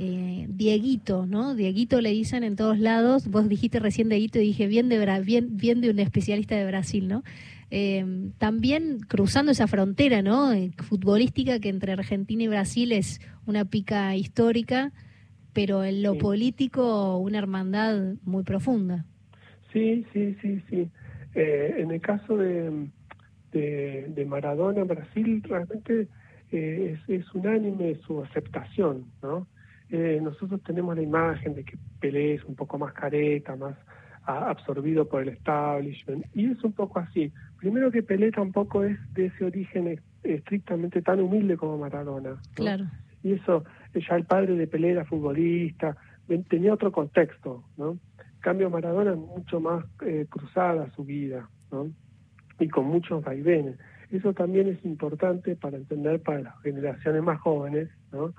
eh, 0.00 0.46
Dieguito, 0.48 1.26
¿no? 1.26 1.56
Dieguito 1.56 2.00
le 2.00 2.10
dicen 2.10 2.44
en 2.44 2.54
todos 2.54 2.78
lados. 2.78 3.26
Vos 3.26 3.48
dijiste 3.48 3.80
recién 3.80 4.08
Dieguito 4.08 4.38
y 4.38 4.42
dije 4.42 4.68
bien 4.68 4.88
de, 4.88 5.22
bien, 5.24 5.56
bien 5.56 5.80
de 5.80 5.90
un 5.90 5.98
especialista 5.98 6.54
de 6.54 6.66
Brasil, 6.66 7.08
¿no? 7.08 7.24
Eh, 7.70 8.30
también 8.38 9.00
cruzando 9.00 9.50
esa 9.50 9.66
frontera, 9.66 10.22
¿no? 10.22 10.52
Eh, 10.52 10.70
futbolística 10.78 11.58
que 11.58 11.68
entre 11.68 11.92
Argentina 11.92 12.44
y 12.44 12.48
Brasil 12.48 12.92
es 12.92 13.20
una 13.44 13.64
pica 13.64 14.14
histórica, 14.14 14.92
pero 15.58 15.82
en 15.82 16.04
lo 16.04 16.16
político 16.16 17.16
una 17.18 17.38
hermandad 17.38 18.14
muy 18.24 18.44
profunda. 18.44 19.04
Sí, 19.72 20.06
sí, 20.12 20.36
sí, 20.40 20.62
sí. 20.70 20.88
en 21.34 21.90
el 21.90 22.00
caso 22.00 22.36
de, 22.36 22.88
de, 23.52 24.24
Maradona, 24.24 24.84
Brasil 24.84 25.42
realmente 25.42 26.06
es, 26.52 26.98
es 27.08 27.34
unánime 27.34 27.96
su 28.06 28.22
aceptación, 28.22 29.04
¿no? 29.20 29.46
eh, 29.90 30.20
nosotros 30.22 30.62
tenemos 30.62 30.96
la 30.96 31.02
imagen 31.02 31.54
de 31.54 31.64
que 31.64 31.76
Pelé 32.00 32.34
es 32.34 32.44
un 32.44 32.54
poco 32.54 32.78
más 32.78 32.92
careta, 32.92 33.56
más 33.56 33.74
absorbido 34.24 35.08
por 35.08 35.22
el 35.22 35.30
establishment, 35.30 36.26
y 36.34 36.50
es 36.50 36.62
un 36.62 36.72
poco 36.72 36.98
así. 36.98 37.32
Primero 37.58 37.90
que 37.90 38.02
Pelé 38.02 38.30
tampoco 38.30 38.84
es 38.84 38.98
de 39.14 39.26
ese 39.26 39.44
origen 39.44 39.98
estrictamente 40.22 41.00
tan 41.00 41.20
humilde 41.20 41.56
como 41.56 41.78
Maradona. 41.78 42.36
Claro. 42.54 42.84
Y 43.22 43.32
eso, 43.32 43.64
ya 44.00 44.16
el 44.16 44.24
padre 44.24 44.54
de 44.54 44.66
Pelé 44.66 44.90
era 44.92 45.04
futbolista, 45.04 45.96
tenía 46.48 46.74
otro 46.74 46.92
contexto, 46.92 47.64
¿no? 47.76 47.92
En 47.92 48.40
cambio, 48.40 48.70
Maradona 48.70 49.14
mucho 49.14 49.60
más 49.60 49.84
eh, 50.06 50.26
cruzada 50.28 50.90
su 50.94 51.04
vida, 51.04 51.48
¿no? 51.72 51.90
Y 52.58 52.68
con 52.68 52.86
muchos 52.86 53.24
vaivenes. 53.24 53.76
Eso 54.10 54.32
también 54.32 54.68
es 54.68 54.84
importante 54.84 55.56
para 55.56 55.76
entender 55.76 56.22
para 56.22 56.40
las 56.40 56.62
generaciones 56.62 57.22
más 57.22 57.40
jóvenes, 57.40 57.88
¿no? 58.12 58.32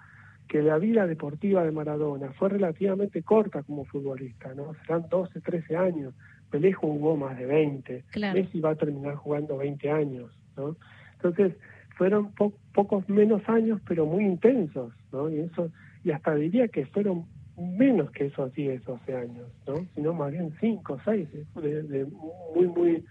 que 0.50 0.64
la 0.64 0.80
vida 0.80 1.06
deportiva 1.06 1.64
de 1.64 1.72
Maradona 1.72 2.34
fue 2.34 2.50
relativamente 2.50 3.22
corta 3.22 3.62
como 3.62 3.86
futbolista, 3.86 4.54
¿no? 4.56 4.74
Serán 4.82 5.06
12, 5.08 5.42
13 5.42 5.78
años. 5.78 6.16
Pelé 6.50 6.74
jugó 6.74 7.16
más 7.16 7.38
de 7.38 7.46
20. 7.46 8.04
Messi 8.34 8.60
va 8.60 8.72
a 8.72 8.76
terminar 8.76 9.16
jugando 9.16 9.58
20 9.58 9.92
años, 9.92 10.36
¿no? 10.58 10.76
Entonces, 11.14 11.54
fueron 12.00 12.32
pocos 12.74 13.10
menos 13.10 13.42
años, 13.50 13.82
pero 13.86 14.06
muy 14.06 14.24
intensos, 14.24 14.94
¿no? 15.12 15.30
Y 15.30 15.40
eso 15.40 15.70
y 16.06 16.12
hasta 16.12 16.34
diría 16.34 16.70
que 16.70 16.86
fueron 16.86 17.26
menos 17.58 18.10
que 18.12 18.28
esos 18.28 18.54
10, 18.54 18.86
12 18.86 19.16
años, 19.18 19.48
¿no? 19.68 19.86
Sino 19.94 20.14
más 20.14 20.32
bien 20.32 20.54
5, 20.62 20.98
6, 21.04 21.28
de, 21.56 22.08
muy, 22.56 22.68
muy, 22.68 23.06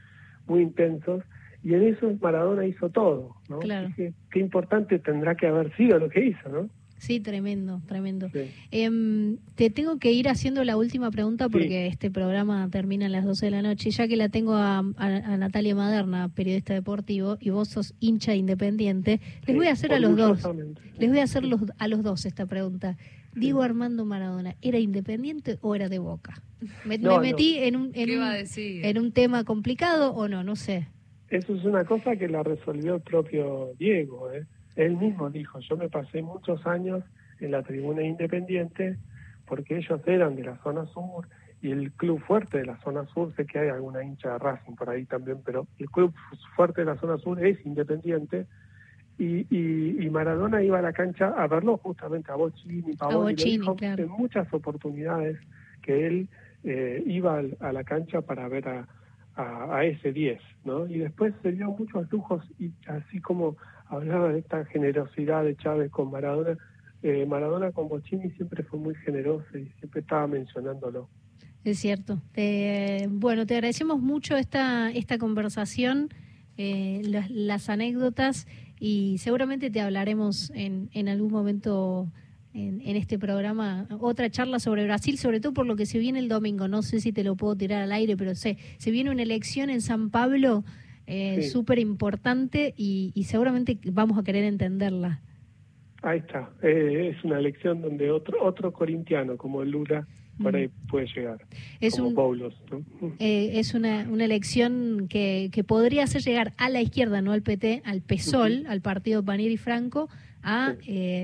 muy 0.47 0.63
intensos. 0.63 1.23
Y 1.63 1.75
en 1.75 1.83
eso 1.83 2.11
Maradona 2.23 2.65
hizo 2.65 2.89
todo, 2.89 3.37
¿no? 3.51 3.59
Qué, 3.59 4.15
qué 4.31 4.41
importante 4.41 4.99
tendrá 4.99 5.35
que 5.35 5.49
haber 5.49 5.77
sido 5.77 5.99
lo 5.99 6.09
que 6.09 6.25
hizo, 6.25 6.49
¿no? 6.49 6.71
Sí, 6.99 7.21
tremendo, 7.21 7.81
tremendo. 7.87 8.29
Em, 8.71 9.39
te 9.55 9.71
tengo 9.71 9.99
que 9.99 10.13
ir 10.13 10.29
haciendo 10.29 10.65
la 10.65 10.77
última 10.77 11.11
pregunta 11.11 11.49
porque 11.49 11.87
este 11.87 12.11
programa 12.11 12.69
termina 12.71 13.07
a 13.07 13.09
las 13.09 13.25
12 13.25 13.47
de 13.47 13.51
la 13.51 13.63
noche. 13.63 13.91
Ya 13.91 14.09
que 14.09 14.17
la 14.17 14.29
tengo 14.29 14.55
a, 14.55 14.83
Natalia 14.83 15.75
Maderna, 15.75 16.29
periodista 16.29 16.75
deportivo, 16.75 17.39
y 17.41 17.51
vos 17.51 17.69
sos 17.69 17.95
hincha 18.01 18.35
independiente, 18.35 19.21
les 19.47 19.57
voy 19.57 19.69
a 19.69 19.73
hacer 19.73 19.93
a 19.93 20.01
los 20.01 20.17
dos. 20.17 20.43
Les 20.99 21.09
voy 21.09 21.21
a 21.21 21.25
hacer 21.25 21.45
los, 21.45 21.61
a 21.79 21.89
los 21.89 22.03
dos 22.03 22.27
esta 22.27 22.47
pregunta. 22.47 22.97
Diego 23.35 23.63
Armando 23.63 24.05
Maradona, 24.05 24.57
¿era 24.63 24.79
independiente 24.79 25.59
o 25.61 25.75
era 25.75 25.89
de 25.89 25.99
Boca? 25.99 26.43
¿Me, 26.85 26.99
metí 26.99 27.59
en 27.59 27.77
un, 27.77 27.91
en, 27.95 28.19
un, 28.19 28.25
en 28.57 28.99
un 28.99 29.13
tema 29.13 29.45
complicado 29.45 30.13
o 30.13 30.27
no? 30.27 30.43
No 30.43 30.57
sé. 30.57 30.89
Eso 31.31 31.55
es 31.55 31.65
una 31.65 31.85
cosa 31.85 32.17
que 32.17 32.27
la 32.27 32.43
resolvió 32.43 32.97
el 32.97 33.03
propio 33.03 33.73
Diego, 33.79 34.33
¿eh? 34.33 34.47
Él 34.79 34.97
mismo 34.97 35.29
dijo, 35.29 35.59
yo 35.59 35.77
me 35.77 35.89
pasé 35.89 36.23
muchos 36.23 36.65
años 36.65 37.03
en 37.41 37.51
la 37.51 37.65
tribuna 37.65 38.03
independiente 38.03 38.97
porque 39.45 39.79
ellos 39.79 40.01
eran 40.07 40.37
de 40.37 40.45
la 40.45 40.57
zona 40.63 40.87
sur 40.87 41.27
y 41.61 41.73
el 41.73 41.91
club 41.93 42.21
fuerte 42.21 42.59
de 42.59 42.67
la 42.67 42.79
zona 42.83 43.05
sur, 43.07 43.35
sé 43.35 43.45
que 43.45 43.59
hay 43.59 43.71
alguna 43.71 44.05
hincha 44.05 44.35
de 44.35 44.39
Racing 44.39 44.77
por 44.77 44.89
ahí 44.89 45.05
también, 45.05 45.39
pero 45.45 45.67
el 45.81 45.91
club 45.91 46.15
fuerte 46.55 46.83
de 46.83 46.85
la 46.85 46.97
zona 46.97 47.19
sur 47.19 47.45
es 47.45 47.59
independiente 47.67 48.47
y, 49.19 49.47
y, 49.51 50.09
Maradona 50.11 50.63
iba 50.63 50.79
a 50.79 50.83
la 50.83 50.93
cancha 50.93 51.35
a 51.37 51.49
verlo 51.49 51.79
justamente 51.79 52.31
a 52.31 52.37
Bochini, 52.37 52.95
Pavoni, 52.95 53.35
dijo 53.35 53.77
en 53.81 54.09
muchas 54.09 54.47
oportunidades 54.55 55.39
que 55.83 56.07
él 56.07 56.29
eh, 56.63 57.03
iba 57.05 57.43
a 57.59 57.73
la 57.73 57.83
cancha 57.83 58.21
para 58.21 58.47
ver 58.47 58.69
a, 58.69 58.87
a, 59.39 59.85
ese 59.85 60.13
10, 60.13 60.41
¿no? 60.65 60.87
Y 60.89 60.99
después 60.99 61.33
se 61.43 61.53
dio 61.53 61.71
muchos 61.71 62.11
lujos 62.11 62.45
y 62.59 62.73
así 62.89 63.21
como 63.21 63.57
hablaba 63.87 64.33
de 64.33 64.41
esta 64.41 64.65
generosidad 64.67 65.45
de 65.45 65.57
Chávez 65.57 65.91
con 65.91 66.11
Maradona, 66.11 66.59
eh, 67.03 67.25
Maradona 67.25 67.71
con 67.71 67.89
Bochini 67.89 68.31
siempre 68.33 68.65
fue 68.65 68.81
muy 68.81 68.95
generoso 68.97 69.47
y 69.57 69.69
siempre 69.79 70.01
estaba 70.01 70.27
mencionándolo. 70.27 71.09
Es 71.65 71.79
cierto. 71.79 72.21
bueno, 73.11 73.47
te 73.47 73.55
agradecemos 73.55 74.01
mucho 74.01 74.37
esta, 74.37 74.91
esta 74.91 75.19
conversación, 75.19 76.09
eh, 76.57 77.03
las, 77.05 77.69
anécdotas 77.69 78.49
y 78.81 79.19
seguramente 79.19 79.71
te 79.71 79.81
hablaremos 79.81 80.51
en, 80.55 80.91
en 80.93 81.09
algún 81.09 81.31
momento 81.31 82.11
en, 82.55 82.81
en, 82.81 82.97
este 82.97 83.19
programa 83.19 83.87
otra 84.01 84.31
charla 84.31 84.59
sobre 84.59 84.85
Brasil, 84.85 85.19
sobre 85.19 85.41
todo 85.41 85.53
por 85.53 85.67
lo 85.67 85.77
que 85.77 85.87
se 85.87 85.99
viene 85.99 86.19
el 86.19 86.29
domingo. 86.29 86.69
No 86.69 86.83
sé 86.83 87.01
si 87.01 87.13
te 87.13 87.25
lo 87.25 87.37
puedo 87.37 87.57
tirar 87.57 87.83
al 87.83 87.93
aire, 87.93 88.17
pero 88.17 88.35
sé, 88.35 88.59
se 88.79 88.91
viene 88.91 89.11
una 89.11 89.23
elección 89.23 89.71
en 89.71 89.81
San 89.81 90.11
Pablo 90.11 90.65
eh, 91.11 91.43
súper 91.45 91.79
importante 91.79 92.75
y, 92.77 93.13
seguramente 93.25 93.79
vamos 93.93 94.19
a 94.19 94.23
querer 94.23 94.45
entenderla. 94.45 95.21
Ahí 96.03 96.19
está. 96.19 96.51
Eh, 96.63 97.15
es 97.15 97.25
una 97.25 97.39
elección 97.39 97.81
donde 97.81 98.11
otro 98.11 98.45
otro 98.45 98.73
corintiano 98.73 99.39
como 99.39 99.65
Lula 99.65 100.07
ahí 100.53 100.69
puede 100.89 101.07
llegar. 101.07 101.39
Es 101.81 101.97
como 101.97 102.15
Paulos, 102.15 102.55
eh, 103.19 103.53
es 103.55 103.75
una, 103.75 104.07
una 104.11 104.27
elección 104.27 105.07
que, 105.09 105.49
que 105.51 105.65
podría 105.65 106.05
hacer 106.05 106.23
llegar 106.23 106.53
a 106.59 106.69
la 106.69 106.83
izquierda, 106.83 107.23
no 107.23 107.33
al 107.33 107.43
PT, 107.43 107.83
al 107.85 108.03
PSOL, 108.03 108.67
al 108.69 108.81
partido 108.81 109.25
Panier 109.25 109.51
y 109.51 109.57
Franco, 109.57 110.09
a 110.49 110.77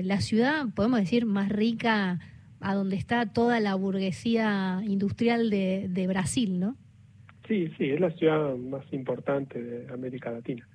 la 0.03 0.21
ciudad, 0.21 0.65
podemos 0.75 0.99
decir, 0.99 1.25
más 1.25 1.49
rica, 1.49 2.19
a 2.59 2.75
donde 2.75 2.95
está 2.95 3.25
toda 3.25 3.59
la 3.59 3.75
burguesía 3.75 4.81
industrial 4.85 5.49
de, 5.49 5.87
de 5.89 6.07
Brasil, 6.07 6.59
¿no? 6.59 6.75
Sí, 7.47 7.69
sí, 7.77 7.91
es 7.91 7.99
la 7.99 8.11
ciudad 8.11 8.55
más 8.55 8.83
importante 8.91 9.61
de 9.61 9.93
América 9.93 10.31
Latina. 10.31 10.67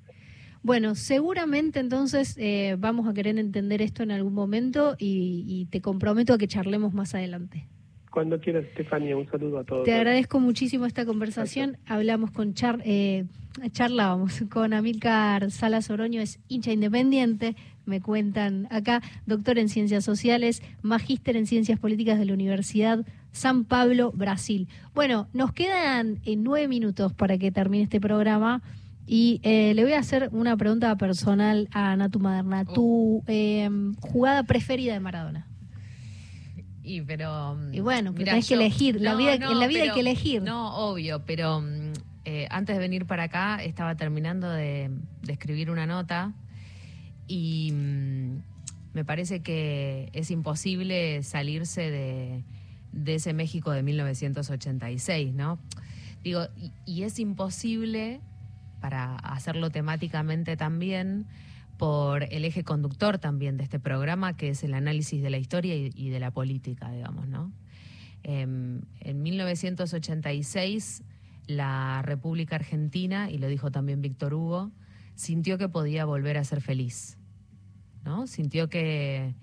Bueno, 0.62 0.95
seguramente 0.95 1.80
entonces 1.80 2.37
eh, 2.38 2.76
vamos 2.78 3.09
a 3.09 3.14
querer 3.14 3.38
entender 3.38 3.80
esto 3.80 4.02
en 4.02 4.11
algún 4.11 4.35
momento 4.35 4.95
y, 4.99 5.66
te 5.71 5.80
comprometo 5.80 6.35
a 6.35 6.38
que 6.38 6.49
charlemos 6.49 6.92
más 6.92 7.14
adelante. 7.14 7.66
Cuando 8.11 8.40
quieras, 8.40 8.64
Estefania, 8.64 9.16
un 9.16 9.30
saludo 9.30 9.61
a 9.61 9.64
todos. 9.64 9.85
Te 9.85 9.95
agradezco 9.95 10.40
muchísimo 10.40 10.85
esta 10.85 11.07
conversación. 11.07 11.78
Hablamos 11.87 12.33
con 12.33 12.54
Char, 12.54 12.80
eh, 12.85 13.25
charlábamos 13.71 14.42
con 14.50 14.75
Amílcar 14.75 15.50
Salas 15.50 15.90
Oroño, 15.90 16.21
es 16.21 16.40
hincha 16.49 16.73
independiente, 16.73 17.57
me 17.90 18.00
cuentan 18.00 18.66
acá, 18.70 19.02
doctor 19.26 19.59
en 19.59 19.68
ciencias 19.68 20.04
sociales, 20.04 20.62
magíster 20.80 21.37
en 21.37 21.47
ciencias 21.47 21.78
políticas 21.78 22.18
de 22.18 22.25
la 22.25 22.32
Universidad 22.32 23.04
San 23.32 23.64
Pablo, 23.64 24.12
Brasil. 24.12 24.68
Bueno, 24.94 25.28
nos 25.32 25.52
quedan 25.52 26.20
eh, 26.25 26.37
nueve 26.37 26.68
minutos 26.68 27.12
para 27.12 27.37
que 27.37 27.52
termine 27.52 27.85
este 27.85 28.00
programa. 28.00 28.62
Y 29.06 29.40
eh, 29.42 29.75
le 29.75 29.82
voy 29.82 29.94
a 29.94 29.99
hacer 29.99 30.28
una 30.32 30.56
pregunta 30.56 30.97
personal 30.97 31.68
a 31.73 31.97
Natu 31.97 32.20
Maderna. 32.20 32.64
Oh. 32.68 32.73
¿Tu 32.73 33.25
em, 33.26 33.94
jugada 33.97 34.44
preferida 34.44 34.92
de 34.92 35.00
Maradona? 35.00 35.47
Y 36.82 37.02
pero 37.02 37.59
y 37.73 37.80
bueno, 37.80 38.12
pero 38.14 38.26
tenés 38.26 38.49
que 38.49 38.54
elegir. 38.54 39.00
la 39.00 39.14
vida, 39.14 39.35
en 39.35 39.59
la 39.59 39.66
vida 39.66 39.82
hay 39.82 39.90
que 39.92 40.00
elegir. 40.00 40.42
No, 40.42 40.76
obvio, 40.76 41.25
pero 41.25 41.61
mm, 41.61 41.92
eh, 42.25 42.47
antes 42.50 42.76
de 42.76 42.80
venir 42.80 43.04
para 43.06 43.25
acá 43.25 43.62
estaba 43.62 43.97
terminando 43.97 44.49
de, 44.49 44.90
de 45.23 45.32
escribir 45.32 45.70
una 45.70 45.87
nota 45.87 46.32
y 47.31 47.71
mm, 47.73 48.43
me 48.93 49.05
parece 49.05 49.41
que 49.41 50.11
es 50.13 50.33
imposible 50.33 51.23
salirse 51.23 52.43
de 52.93 53.15
ese 53.15 53.33
México 53.33 53.71
de 53.71 53.85
1986, 53.85 55.33
¿no? 55.33 55.61
Digo, 56.25 56.49
y, 56.87 57.03
es 57.05 57.21
imposible 57.21 58.21
para 58.81 59.15
hacerlo 59.17 59.71
temáticamente 59.71 60.57
también 60.57 61.27
por 61.79 62.25
el 62.25 62.45
eje 62.45 62.65
conductor 62.65 63.19
también 63.19 63.57
de 63.57 63.63
este 63.63 63.79
programa, 63.79 64.37
que 64.37 64.51
es 64.51 64.65
el 64.65 64.75
análisis 64.75 65.23
de 65.23 65.31
la 65.31 65.39
historia 65.39 65.77
y, 65.77 66.09
de 66.11 66.21
la 66.21 66.33
política, 66.33 66.91
digamos, 66.91 67.29
¿no? 67.29 67.53
Em, 68.25 68.83
en 69.01 69.23
1986, 69.23 71.05
la 71.47 72.03
República 72.03 72.57
Argentina, 72.57 73.31
y 73.31 73.39
lo 73.39 73.47
dijo 73.47 73.71
también 73.71 74.03
Víctor 74.03 74.35
Hugo, 74.35 74.73
sintió 75.15 75.59
que 75.59 75.69
podía 75.69 76.05
volver 76.05 76.37
a 76.37 76.45
ser 76.45 76.61
feliz, 76.61 77.19
Sintió 78.26 78.69
que 78.69 79.35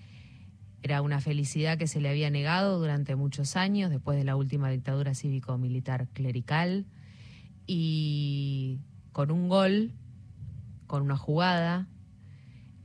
era 0.83 1.01
una 1.01 1.19
felicidad 1.19 1.77
que 1.77 1.87
se 1.87 1.99
le 1.99 2.09
había 2.09 2.29
negado 2.29 2.79
durante 2.79 3.15
muchos 3.15 3.55
años, 3.55 3.89
después 3.89 4.17
de 4.17 4.23
la 4.23 4.35
última 4.35 4.69
dictadura 4.69 5.15
cívico-militar 5.15 6.07
clerical. 6.13 6.85
Y 7.65 8.79
con 9.11 9.31
un 9.31 9.49
gol, 9.49 9.91
con 10.85 11.01
una 11.01 11.17
jugada, 11.17 11.87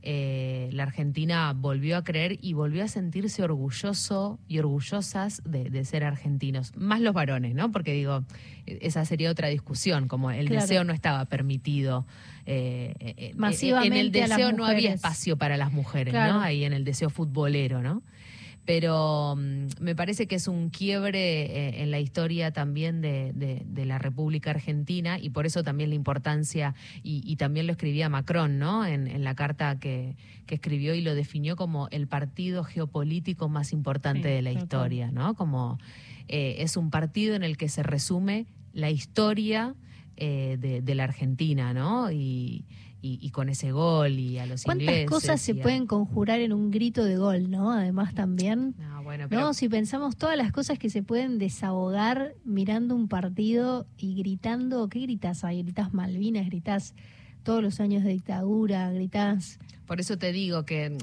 eh, 0.05 0.69
la 0.73 0.83
Argentina 0.83 1.53
volvió 1.55 1.95
a 1.95 2.03
creer 2.03 2.37
y 2.41 2.51
volvió 2.51 2.83
a 2.83 2.89
sentirse 2.89 3.41
orgulloso 3.41 4.37
y 4.49 4.59
orgullosas 4.59 5.41
de, 5.45 5.85
ser 5.85 6.03
argentinos, 6.03 6.75
más 6.75 6.99
los 6.99 7.13
varones, 7.13 7.55
¿no? 7.55 7.71
Porque 7.71 7.93
digo, 7.93 8.25
esa 8.65 9.05
sería 9.05 9.31
otra 9.31 9.47
discusión, 9.47 10.09
como 10.09 10.29
el 10.29 10.49
deseo 10.49 10.83
no 10.83 10.91
estaba 10.91 11.23
permitido. 11.25 12.05
Eh, 12.45 12.93
eh, 12.99 13.33
en 13.37 13.93
el 13.93 14.11
deseo 14.11 14.51
no 14.51 14.65
había 14.65 14.93
espacio 14.93 15.37
para 15.37 15.55
las 15.55 15.71
mujeres, 15.71 16.13
¿no? 16.13 16.41
Ahí 16.41 16.65
en 16.65 16.73
el 16.73 16.83
deseo 16.83 17.09
futbolero, 17.09 17.81
¿no? 17.81 18.03
Pero 18.65 19.35
mm, 19.37 19.67
me 19.81 19.95
parece 19.95 20.27
que 20.27 20.35
es 20.35 20.47
un 20.47 20.69
quiebre 20.69 21.43
eh, 21.43 21.81
en 21.83 21.91
la 21.91 21.99
historia 21.99 22.51
también 22.51 23.01
de, 23.01 23.65
la 23.85 23.99
República 23.99 24.51
Argentina 24.51 25.19
y 25.19 25.29
por 25.29 25.45
eso 25.45 25.63
también 25.63 25.89
la 25.89 25.95
importancia, 25.95 26.73
y, 27.03 27.35
también 27.35 27.67
lo 27.67 27.73
escribía 27.73 28.09
Macron, 28.09 28.59
¿no? 28.59 28.85
En, 28.85 29.23
la 29.23 29.35
carta 29.35 29.79
que, 29.79 30.15
escribió 30.47 30.93
y 30.93 31.01
lo 31.01 31.15
definió 31.15 31.55
como 31.55 31.87
el 31.89 32.05
partido 32.05 32.63
geopolítico 32.63 33.49
más 33.49 33.73
importante 33.73 34.27
de 34.27 34.43
la 34.43 34.51
historia, 34.51 35.09
¿no? 35.09 35.33
Como 35.33 35.79
eh, 36.27 36.57
es 36.59 36.77
un 36.77 36.91
partido 36.91 37.35
en 37.35 37.43
el 37.43 37.57
que 37.57 37.69
se 37.69 37.81
resume 37.81 38.45
la 38.71 38.91
historia 38.91 39.75
eh, 40.15 40.57
de, 40.59 40.95
la 40.95 41.05
Argentina, 41.05 41.73
¿no? 41.73 42.11
Y, 42.11 42.65
y, 43.05 43.29
con 43.31 43.49
ese 43.49 43.73
gol 43.73 44.17
y 44.17 44.39
a 44.39 44.45
los 44.45 44.63
¿Cuántas 44.63 44.83
ingleses. 44.83 45.09
cosas 45.09 45.41
se 45.41 45.55
pueden 45.55 45.87
conjurar 45.87 46.39
en 46.39 46.53
un 46.53 46.71
grito 46.71 47.03
de 47.03 47.17
gol, 47.17 47.51
no? 47.51 47.71
Además 47.73 48.13
también. 48.13 48.75
No, 48.79 49.03
bueno, 49.03 49.27
No, 49.29 49.53
si 49.53 49.67
pensamos 49.67 50.15
todas 50.15 50.37
las 50.37 50.53
cosas 50.53 50.79
que 50.79 50.89
se 50.89 51.03
pueden 51.03 51.37
desahogar 51.37 52.33
mirando 52.45 52.95
un 52.95 53.09
partido 53.09 53.85
y 53.97 54.15
gritando, 54.15 54.87
¿qué 54.87 55.01
gritas 55.01 55.43
ahí? 55.43 55.63
Gritas 55.63 55.93
Malvinas, 55.93 56.45
gritas 56.45 56.95
todos 57.43 57.61
los 57.61 57.81
años 57.81 58.05
de 58.05 58.11
dictadura, 58.11 58.89
gritas 58.91 59.59
por 59.85 59.99
eso 59.99 60.17
te 60.17 60.31
digo 60.31 60.65
que, 60.65 60.97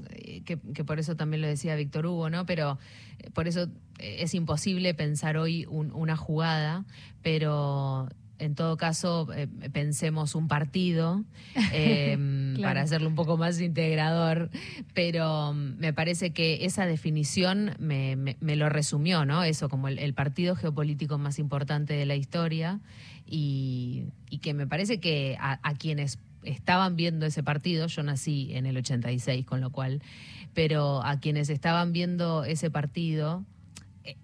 que, 0.44 0.84
por 0.84 0.98
eso 0.98 1.14
también 1.14 1.42
lo 1.42 1.46
decía 1.46 1.76
Víctor 1.76 2.06
Hugo, 2.06 2.30
¿no? 2.30 2.46
Pero 2.46 2.78
eh, 3.18 3.30
por 3.30 3.46
eso 3.46 3.64
eh, 3.98 4.16
es 4.20 4.34
imposible 4.34 4.94
pensar 4.94 5.36
hoy 5.36 5.66
una 5.68 6.16
jugada, 6.16 6.86
pero 7.22 8.08
en 8.40 8.54
todo 8.54 8.76
caso, 8.76 9.28
eh, 9.34 9.46
pensemos 9.72 10.34
un 10.34 10.48
partido 10.48 11.22
em, 11.72 12.60
para 12.60 12.82
hacerlo 12.82 13.08
un 13.08 13.14
poco 13.14 13.36
más 13.36 13.60
integrador, 13.60 14.50
pero 14.94 15.52
mm, 15.52 15.78
me 15.78 15.92
parece 15.92 16.30
que 16.30 16.64
esa 16.64 16.86
definición 16.86 17.76
me, 17.78 18.16
me, 18.16 18.56
lo 18.56 18.68
resumió, 18.68 19.24
¿no? 19.24 19.44
Eso 19.44 19.68
como 19.68 19.88
el, 19.88 20.14
partido 20.14 20.56
geopolítico 20.56 21.18
más 21.18 21.38
importante 21.38 21.94
de 21.94 22.06
la 22.06 22.16
historia 22.16 22.80
y, 23.26 24.06
y 24.28 24.38
que 24.38 24.54
me 24.54 24.66
parece 24.66 24.98
que 24.98 25.36
a, 25.38 25.60
a 25.62 25.74
quienes 25.74 26.18
estaban 26.42 26.96
viendo 26.96 27.26
ese 27.26 27.42
partido, 27.42 27.86
yo 27.86 28.02
nací 28.02 28.48
en 28.54 28.66
el 28.66 28.76
86, 28.76 29.44
con 29.46 29.60
lo 29.60 29.70
cual, 29.70 30.02
pero 30.54 31.02
a 31.04 31.20
quienes 31.20 31.50
estaban 31.50 31.92
viendo 31.92 32.44
ese 32.44 32.70
partido, 32.70 33.44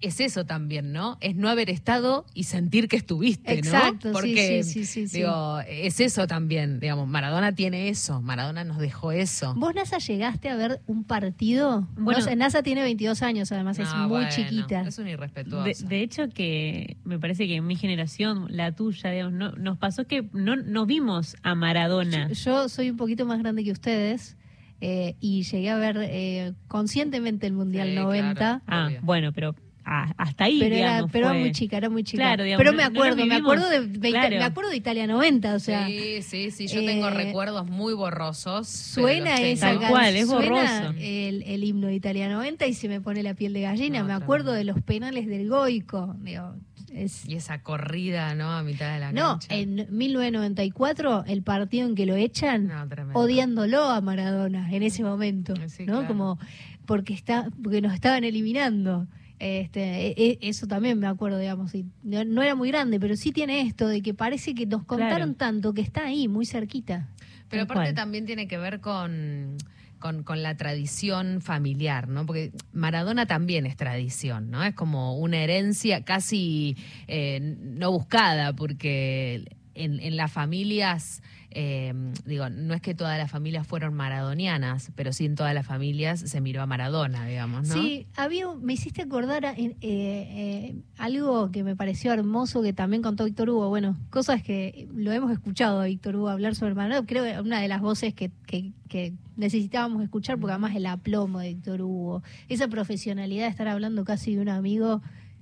es 0.00 0.20
eso 0.20 0.46
también, 0.46 0.92
¿no? 0.92 1.18
Es 1.20 1.36
no 1.36 1.48
haber 1.48 1.70
estado 1.70 2.24
y 2.34 2.44
sentir 2.44 2.88
que 2.88 2.96
estuviste, 2.96 3.58
Exacto, 3.58 4.08
¿no? 4.08 4.14
Porque, 4.14 4.62
sí, 4.62 4.84
sí, 4.84 5.06
sí, 5.06 5.18
digo, 5.18 5.60
es 5.68 6.00
eso 6.00 6.26
también, 6.26 6.80
digamos, 6.80 7.06
Maradona 7.08 7.54
tiene 7.54 7.88
eso, 7.88 8.22
Maradona 8.22 8.64
nos 8.64 8.78
dejó 8.78 9.12
eso. 9.12 9.54
¿Vos, 9.56 9.74
NASA, 9.74 9.98
llegaste 9.98 10.48
a 10.48 10.56
ver 10.56 10.80
un 10.86 11.04
partido? 11.04 11.86
Bueno, 11.96 12.24
NASA 12.36 12.62
tiene 12.62 12.82
22 12.82 13.22
años, 13.22 13.52
además, 13.52 13.78
es 13.78 13.94
muy 13.94 14.28
chiquita. 14.28 14.82
Es 14.82 14.98
un 14.98 15.08
irrespetuoso. 15.08 15.86
De, 15.86 16.02
hecho, 16.02 16.28
que 16.28 16.96
me 17.04 17.18
parece 17.18 17.46
que 17.46 17.56
en 17.56 17.66
mi 17.66 17.76
generación, 17.76 18.46
la 18.48 18.72
tuya, 18.72 19.10
digamos, 19.10 19.34
no, 19.34 19.52
nos 19.52 19.78
pasó 19.78 20.06
que 20.06 20.28
no, 20.32 20.56
no 20.56 20.86
vimos 20.86 21.36
a 21.42 21.54
Maradona. 21.54 22.30
Yo, 22.32 22.68
soy 22.68 22.90
un 22.90 22.96
poquito 22.96 23.26
más 23.26 23.38
grande 23.38 23.64
que 23.64 23.72
ustedes. 23.72 24.36
Eh, 24.82 25.16
y 25.20 25.42
llegué 25.44 25.70
a 25.70 25.78
ver 25.78 25.96
eh, 26.02 26.52
conscientemente 26.68 27.46
el 27.46 27.54
Mundial 27.54 27.94
90. 27.94 28.62
ah, 28.66 28.90
bueno, 29.00 29.32
pero 29.32 29.54
hasta 29.86 30.44
ahí, 30.44 30.58
pero 30.58 30.74
digamos, 30.74 31.10
pero 31.12 31.30
era 31.30 31.38
muy 31.38 31.52
chica, 31.52 31.76
era 31.76 31.88
muy 31.88 32.02
chica. 32.02 32.34
pero 32.36 32.72
me 32.72 32.82
acuerdo, 32.82 33.24
me 33.24 33.34
acuerdo 33.36 33.68
de, 33.68 33.80
me 33.86 34.44
acuerdo 34.44 34.70
de 34.70 34.76
Italia 34.76 35.06
90, 35.06 35.54
o 35.54 35.58
sea. 35.60 35.86
Sí, 35.86 36.22
sí, 36.22 36.50
sí, 36.50 36.66
yo 36.66 36.84
tengo 36.84 37.08
eh, 37.08 37.14
recuerdos 37.14 37.66
muy 37.66 37.94
borrosos. 37.94 38.68
Suena 38.68 39.40
esa 39.40 39.78
Tal 39.78 39.88
cual, 39.88 40.16
es 40.16 40.26
borroso. 40.26 40.94
El, 40.98 41.42
el, 41.42 41.64
himno 41.64 41.86
de 41.86 41.94
Italia 41.94 42.28
90 42.28 42.66
y 42.66 42.74
se 42.74 42.88
me 42.88 43.00
pone 43.00 43.22
la 43.22 43.34
piel 43.34 43.52
de 43.52 43.62
gallina. 43.62 44.02
me 44.02 44.12
acuerdo 44.12 44.52
de 44.52 44.64
los 44.64 44.80
penales 44.82 45.26
del 45.26 45.48
Goico, 45.48 46.16
y 47.26 47.34
esa 47.34 47.62
corrida, 47.62 48.34
¿no? 48.34 48.52
A 48.52 48.62
mitad 48.62 48.94
de 48.94 49.00
la 49.00 49.12
no, 49.12 49.32
cancha. 49.32 49.48
No, 49.50 49.60
en 49.60 49.86
1994, 49.90 51.24
el 51.26 51.42
partido 51.42 51.86
en 51.86 51.94
que 51.94 52.06
lo 52.06 52.14
echan, 52.14 52.72
odiándolo 53.12 53.90
a 53.90 54.00
Maradona 54.00 54.72
en 54.72 54.82
ese 54.82 55.02
momento, 55.02 55.54
¿no? 55.86 56.06
Como 56.06 56.38
porque 56.86 57.12
está 57.12 57.50
porque 57.62 57.82
nos 57.82 57.92
estaban 57.92 58.24
eliminando. 58.24 59.06
Este, 59.38 60.08
e, 60.08 60.14
e, 60.16 60.38
eso 60.42 60.66
también 60.66 60.98
me 60.98 61.06
acuerdo, 61.06 61.38
digamos, 61.38 61.74
y 61.74 61.86
no, 62.02 62.42
era 62.42 62.54
muy 62.54 62.68
grande, 62.70 62.98
pero 62.98 63.16
sí 63.16 63.32
tiene 63.32 63.60
esto 63.60 63.86
de 63.86 64.00
que 64.00 64.14
parece 64.14 64.54
que 64.54 64.66
nos 64.66 64.84
contaron 64.84 65.34
tanto 65.34 65.74
que 65.74 65.82
está 65.82 66.06
ahí, 66.06 66.28
muy 66.28 66.46
cerquita. 66.46 67.08
Pero 67.48 67.64
aparte 67.64 67.92
también 67.92 68.26
tiene 68.26 68.48
que 68.48 68.58
ver 68.58 68.80
con, 68.80 69.56
con, 69.98 70.42
la 70.42 70.56
tradición 70.56 71.40
familiar, 71.40 72.08
¿no? 72.08 72.26
Porque 72.26 72.52
Maradona 72.72 73.26
también 73.26 73.66
es 73.66 73.76
tradición, 73.76 74.50
¿no? 74.50 74.64
Es 74.64 74.74
como 74.74 75.16
una 75.18 75.38
herencia 75.38 76.04
casi 76.04 76.76
eh, 77.06 77.40
no 77.40 77.92
buscada, 77.92 78.54
porque 78.54 79.44
en, 79.76 80.00
en 80.00 80.16
las 80.16 80.32
familias 80.32 81.22
eh, 81.58 81.94
digo, 82.26 82.50
no 82.50 82.74
es 82.74 82.82
que 82.82 82.94
todas 82.94 83.16
las 83.16 83.30
familias 83.30 83.66
fueron 83.66 83.94
maradonianas, 83.94 84.92
pero 84.94 85.14
sí 85.14 85.24
en 85.24 85.36
todas 85.36 85.54
las 85.54 85.64
familias 85.64 86.20
se 86.20 86.42
miró 86.42 86.60
a 86.60 86.66
Maradona, 86.66 87.26
digamos, 87.26 87.68
¿no? 87.68 87.74
Sí, 87.74 88.06
había, 88.14 88.52
me 88.60 88.74
hiciste 88.74 89.00
acordar 89.00 89.42
eh, 89.46 89.74
eh, 89.80 90.74
algo 90.98 91.50
que 91.50 91.64
me 91.64 91.74
pareció 91.74 92.12
hermoso 92.12 92.60
que 92.60 92.74
también 92.74 93.00
contó 93.00 93.24
Víctor 93.24 93.48
Hugo. 93.48 93.70
Bueno, 93.70 93.96
cosas 94.10 94.42
que 94.42 94.86
lo 94.94 95.12
hemos 95.12 95.32
escuchado 95.32 95.80
a 95.80 95.86
Víctor 95.86 96.16
Hugo 96.16 96.28
hablar 96.28 96.54
sobre 96.54 96.74
Maradona. 96.74 97.06
Creo 97.06 97.24
que 97.24 97.40
una 97.40 97.58
de 97.58 97.68
las 97.68 97.80
voces 97.80 98.12
que, 98.12 98.30
que, 98.46 98.72
que 98.90 99.14
necesitábamos 99.36 100.02
escuchar, 100.02 100.38
porque 100.38 100.52
además 100.52 100.76
el 100.76 100.84
aplomo 100.84 101.38
de 101.38 101.54
Víctor 101.54 101.80
Hugo, 101.80 102.22
esa 102.50 102.68
profesionalidad 102.68 103.44
de 103.44 103.50
estar 103.50 103.68
hablando 103.68 104.04
casi 104.04 104.34
de 104.34 104.42
un 104.42 104.50
amigo 104.50 105.00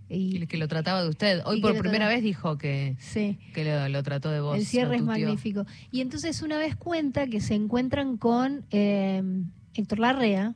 y, 0.09 0.47
que 0.47 0.57
lo 0.57 0.69
trataba 0.69 1.03
de 1.03 1.09
usted. 1.09 1.43
Hoy 1.45 1.61
por 1.61 1.79
primera 1.79 2.09
vez 2.09 2.23
dijo 2.23 2.59
que, 2.59 2.97
que 3.55 3.89
lo, 3.91 4.03
trató 4.03 4.31
de 4.31 4.41
vos. 4.41 4.57
El 4.57 4.67
cierre 4.67 4.97
es 4.97 5.03
magnífico. 5.03 5.67
Y 5.91 6.01
entonces 6.01 6.43
una 6.43 6.59
vez 6.59 6.77
cuenta 6.77 7.27
que 7.27 7.41
se 7.41 7.55
encuentran 7.55 8.17
con 8.17 8.65
eh, 8.71 9.23
Héctor 9.75 9.99
Larrea, 9.99 10.55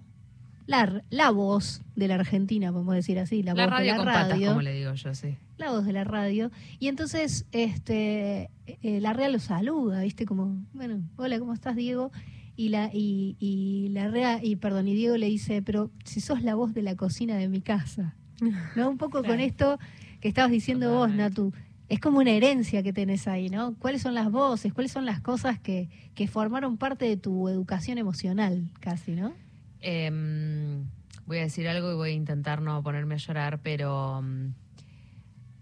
la, 0.67 1.03
la 1.09 1.31
voz 1.31 1.83
de 1.97 2.09
la 2.09 2.17
Argentina, 2.17 2.71
podemos 2.73 2.95
decir 2.95 3.19
así, 3.19 3.43
la, 3.43 3.55
voz 3.55 3.79
de 3.79 3.87
la 3.87 4.05
radio. 4.05 4.49
como 4.49 4.63
le 4.63 4.75
digo 4.75 4.93
yo, 4.93 5.15
sí. 5.15 5.37
La 5.57 5.71
voz 5.71 5.87
de 5.87 5.93
la 5.93 6.05
radio. 6.05 6.51
Y 6.79 6.89
entonces 6.89 7.47
este 7.53 8.51
eh, 8.67 9.01
Larrea 9.01 9.31
lo 9.31 9.39
saluda, 9.39 10.03
¿viste? 10.03 10.27
Como, 10.27 10.63
bueno, 10.75 11.03
hola, 11.17 11.39
¿cómo 11.39 11.55
estás, 11.55 11.75
Diego? 11.75 12.13
Y 12.55 12.69
la, 12.69 12.91
y, 12.93 13.37
y 13.39 13.89
Larrea, 13.91 14.45
y 14.45 14.57
perdón, 14.57 14.89
y 14.89 14.95
Diego 14.95 15.17
le 15.17 15.27
dice, 15.27 15.63
pero 15.63 15.91
si 16.05 16.21
sos 16.21 16.43
la 16.43 16.55
voz 16.55 16.75
de 16.75 16.83
la 16.83 16.97
cocina 16.97 17.37
de 17.37 17.49
mi 17.49 17.63
casa. 17.63 18.15
¿no? 18.77 18.91
Un 18.91 18.99
poco 18.99 19.23
con 19.23 19.41
esto 19.41 19.79
que 20.21 20.29
estabas 20.29 20.51
diciendo 20.51 20.93
vos, 20.93 21.11
Natu. 21.11 21.53
Es 21.89 22.01
como 22.01 22.19
una 22.19 22.33
herencia 22.33 22.83
que 22.83 22.93
tenés 22.93 23.27
ahí, 23.29 23.49
¿no? 23.49 23.75
¿Cuáles 23.79 24.03
son 24.03 24.15
las 24.15 24.31
voces? 24.31 24.75
¿Cuáles 24.75 24.93
son 24.93 25.07
las 25.07 25.21
cosas 25.21 25.59
que, 25.59 25.89
que 26.15 26.29
formaron 26.29 26.77
parte 26.77 27.07
de 27.07 27.17
tu 27.17 27.49
educación 27.49 27.97
emocional, 27.97 28.71
casi, 28.81 29.13
¿no? 29.13 29.33
Em, 29.81 30.85
voy 31.27 31.39
a 31.39 31.43
decir 31.43 31.67
algo 31.69 31.91
y 31.91 31.95
voy 31.95 32.11
a 32.11 32.13
intentar 32.13 32.61
no 32.61 32.83
ponerme 32.83 33.15
a 33.15 33.19
llorar, 33.19 33.61
pero 33.63 34.21
mm, 34.23 34.55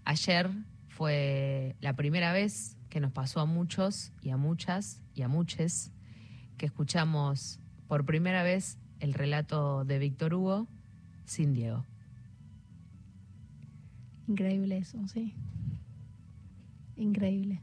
ayer 0.03 0.49
fue 0.87 1.75
la 1.79 1.93
primera 1.93 2.33
vez 2.33 2.75
que 2.89 2.99
nos 2.99 3.11
pasó 3.11 3.39
a 3.39 3.45
muchos 3.45 4.11
y 4.21 4.31
a 4.31 4.37
muchas 4.37 5.01
y 5.13 5.21
a 5.21 5.27
muchos 5.27 5.91
que 6.57 6.65
escuchamos 6.65 7.59
por 7.87 8.05
primera 8.05 8.43
vez 8.43 8.79
el 8.99 9.13
relato 9.13 9.85
de 9.85 9.99
Víctor 9.99 10.33
Hugo 10.33 10.67
sin 11.25 11.53
Diego. 11.53 11.85
Increíble 14.27 14.77
eso, 14.77 14.97
sí. 15.07 15.33
Increíble. 16.95 17.61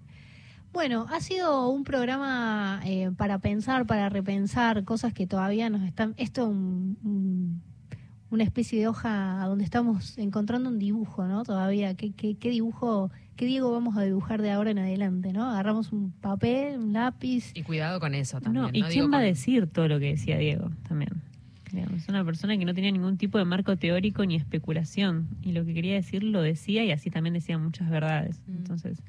Bueno, 0.73 1.07
ha 1.11 1.21
sido 1.21 1.69
un 1.69 1.85
programa 1.85 2.81
eh, 2.85 3.11
para 3.17 3.39
pensar, 3.39 3.87
para 3.87 4.09
repensar 4.09 4.85
cosas 4.85 5.13
que 5.13 5.27
todavía 5.27 5.71
nos 5.71 5.83
están. 5.83 6.15
Esto 6.17 6.43
es 6.43 6.49
un, 6.49 7.63
una 8.31 8.43
especie 8.43 8.81
de 8.81 8.89
hoja 8.89 9.45
donde 9.47 9.65
estamos 9.65 10.19
encontrando 10.19 10.69
un 10.69 10.79
dibujo, 10.81 11.27
¿no? 11.27 11.45
Todavía, 11.45 11.95
¿qué, 11.95 12.13
qué, 12.13 12.35
qué 12.35 12.51
dibujo, 12.51 13.11
qué 13.37 13.47
Diego 13.47 13.71
vamos 13.71 13.97
a 13.97 14.03
dibujar 14.03 14.43
de 14.43 14.51
ahora 14.51 14.73
en 14.73 14.79
adelante, 14.79 15.33
¿no? 15.33 15.49
Agarramos 15.49 15.93
un 15.93 16.11
papel, 16.11 16.81
un 16.81 16.93
lápiz. 16.93 17.53
Y 17.55 17.63
cuidado 17.63 18.01
con 18.01 18.15
eso 18.15 18.41
también. 18.41 18.71
¿Y 18.73 18.83
quién 18.83 19.13
va 19.13 19.19
a 19.19 19.23
decir 19.23 19.69
todo 19.69 19.87
lo 19.87 20.01
que 20.01 20.07
decía 20.07 20.39
Diego 20.39 20.71
también? 20.89 21.11
Es 21.97 22.09
una 22.09 22.25
persona 22.25 22.57
que 22.57 22.65
no 22.65 22.75
tenía 22.75 22.91
ningún 22.91 23.17
tipo 23.17 23.39
de 23.39 23.45
marco 23.45 23.77
teórico 23.77 24.25
ni 24.25 24.37
especulación. 24.37 25.29
Y 25.43 25.53
lo 25.53 25.65
que 25.65 25.75
quería 25.75 25.95
decir 25.95 26.23
lo 26.23 26.43
decía 26.43 26.85
y 26.85 26.93
así 26.93 27.11
también 27.11 27.35
decía 27.35 27.59
muchas 27.59 27.91
verdades. 27.91 28.41
Mm. 28.47 28.57
Entonces, 28.57 29.03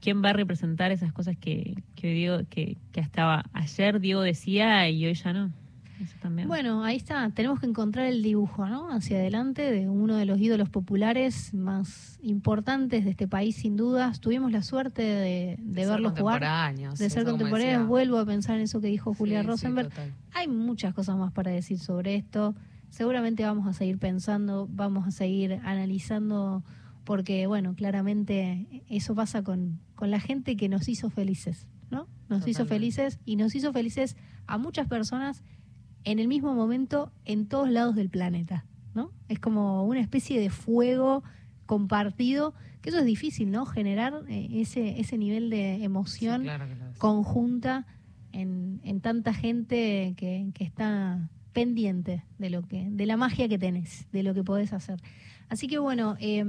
¿quién 0.00 0.22
va 0.22 0.30
a 0.30 0.32
representar 0.32 0.90
esas 0.90 1.12
cosas 1.12 1.36
que, 1.36 1.74
que, 1.94 2.44
que, 2.50 2.76
que 2.92 3.00
hasta 3.00 3.44
ayer 3.52 4.00
Diego 4.00 4.22
decía 4.22 4.88
y 4.88 5.06
hoy 5.06 5.14
ya 5.14 5.32
no? 5.32 5.50
Bueno, 6.46 6.84
ahí 6.84 6.96
está. 6.96 7.30
Tenemos 7.30 7.60
que 7.60 7.66
encontrar 7.66 8.06
el 8.06 8.22
dibujo, 8.22 8.66
¿no? 8.66 8.90
Hacia 8.90 9.18
adelante 9.18 9.70
de 9.70 9.88
uno 9.88 10.16
de 10.16 10.26
los 10.26 10.38
ídolos 10.40 10.68
populares 10.68 11.54
más 11.54 12.18
importantes 12.22 13.04
de 13.04 13.10
este 13.10 13.28
país, 13.28 13.56
sin 13.56 13.76
dudas. 13.76 14.20
Tuvimos 14.20 14.52
la 14.52 14.62
suerte 14.62 15.02
de, 15.02 15.56
de, 15.58 15.86
verlos 15.86 16.18
jugar, 16.18 16.74
de 16.74 17.10
ser 17.10 17.24
contemporáneos. 17.24 17.86
Vuelvo 17.86 18.18
a 18.18 18.26
pensar 18.26 18.56
en 18.56 18.62
eso 18.62 18.80
que 18.80 18.88
dijo 18.88 19.14
Julia 19.14 19.42
Rosenberg. 19.42 19.90
Hay 20.32 20.48
muchas 20.48 20.94
cosas 20.94 21.16
más 21.16 21.32
para 21.32 21.50
decir 21.50 21.78
sobre 21.78 22.16
esto. 22.16 22.54
Seguramente 22.90 23.44
vamos 23.44 23.66
a 23.66 23.72
seguir 23.72 23.98
pensando, 23.98 24.68
vamos 24.70 25.06
a 25.06 25.10
seguir 25.10 25.60
analizando, 25.64 26.62
porque, 27.04 27.46
bueno, 27.46 27.74
claramente 27.74 28.82
eso 28.88 29.14
pasa 29.14 29.42
con, 29.42 29.80
con 29.94 30.10
la 30.10 30.20
gente 30.20 30.56
que 30.56 30.68
nos 30.68 30.88
hizo 30.88 31.08
felices, 31.08 31.66
¿no? 31.90 32.06
Nos 32.28 32.46
hizo 32.46 32.66
felices 32.66 33.18
y 33.24 33.36
nos 33.36 33.54
hizo 33.54 33.72
felices 33.72 34.16
a 34.46 34.58
muchas 34.58 34.88
personas 34.88 35.42
en 36.04 36.18
el 36.18 36.28
mismo 36.28 36.54
momento 36.54 37.12
en 37.24 37.46
todos 37.46 37.70
lados 37.70 37.94
del 37.94 38.08
planeta, 38.08 38.64
¿no? 38.94 39.10
Es 39.28 39.38
como 39.38 39.84
una 39.84 40.00
especie 40.00 40.40
de 40.40 40.50
fuego 40.50 41.22
compartido, 41.66 42.54
que 42.80 42.90
eso 42.90 42.98
es 42.98 43.04
difícil, 43.04 43.50
¿no? 43.50 43.66
Generar 43.66 44.24
eh, 44.28 44.48
ese, 44.52 45.00
ese 45.00 45.16
nivel 45.18 45.50
de 45.50 45.84
emoción 45.84 46.46
conjunta 46.98 47.86
en, 48.32 48.80
en 48.84 49.00
tanta 49.00 49.32
gente 49.32 50.14
que, 50.16 50.50
que 50.54 50.64
está 50.64 51.28
pendiente 51.52 52.24
de 52.38 52.50
lo 52.50 52.62
que, 52.62 52.88
de 52.90 53.06
la 53.06 53.16
magia 53.16 53.48
que 53.48 53.58
tenés, 53.58 54.06
de 54.12 54.22
lo 54.22 54.34
que 54.34 54.42
podés 54.42 54.72
hacer. 54.72 55.00
Así 55.48 55.68
que 55.68 55.78
bueno, 55.78 56.16
eh, 56.18 56.44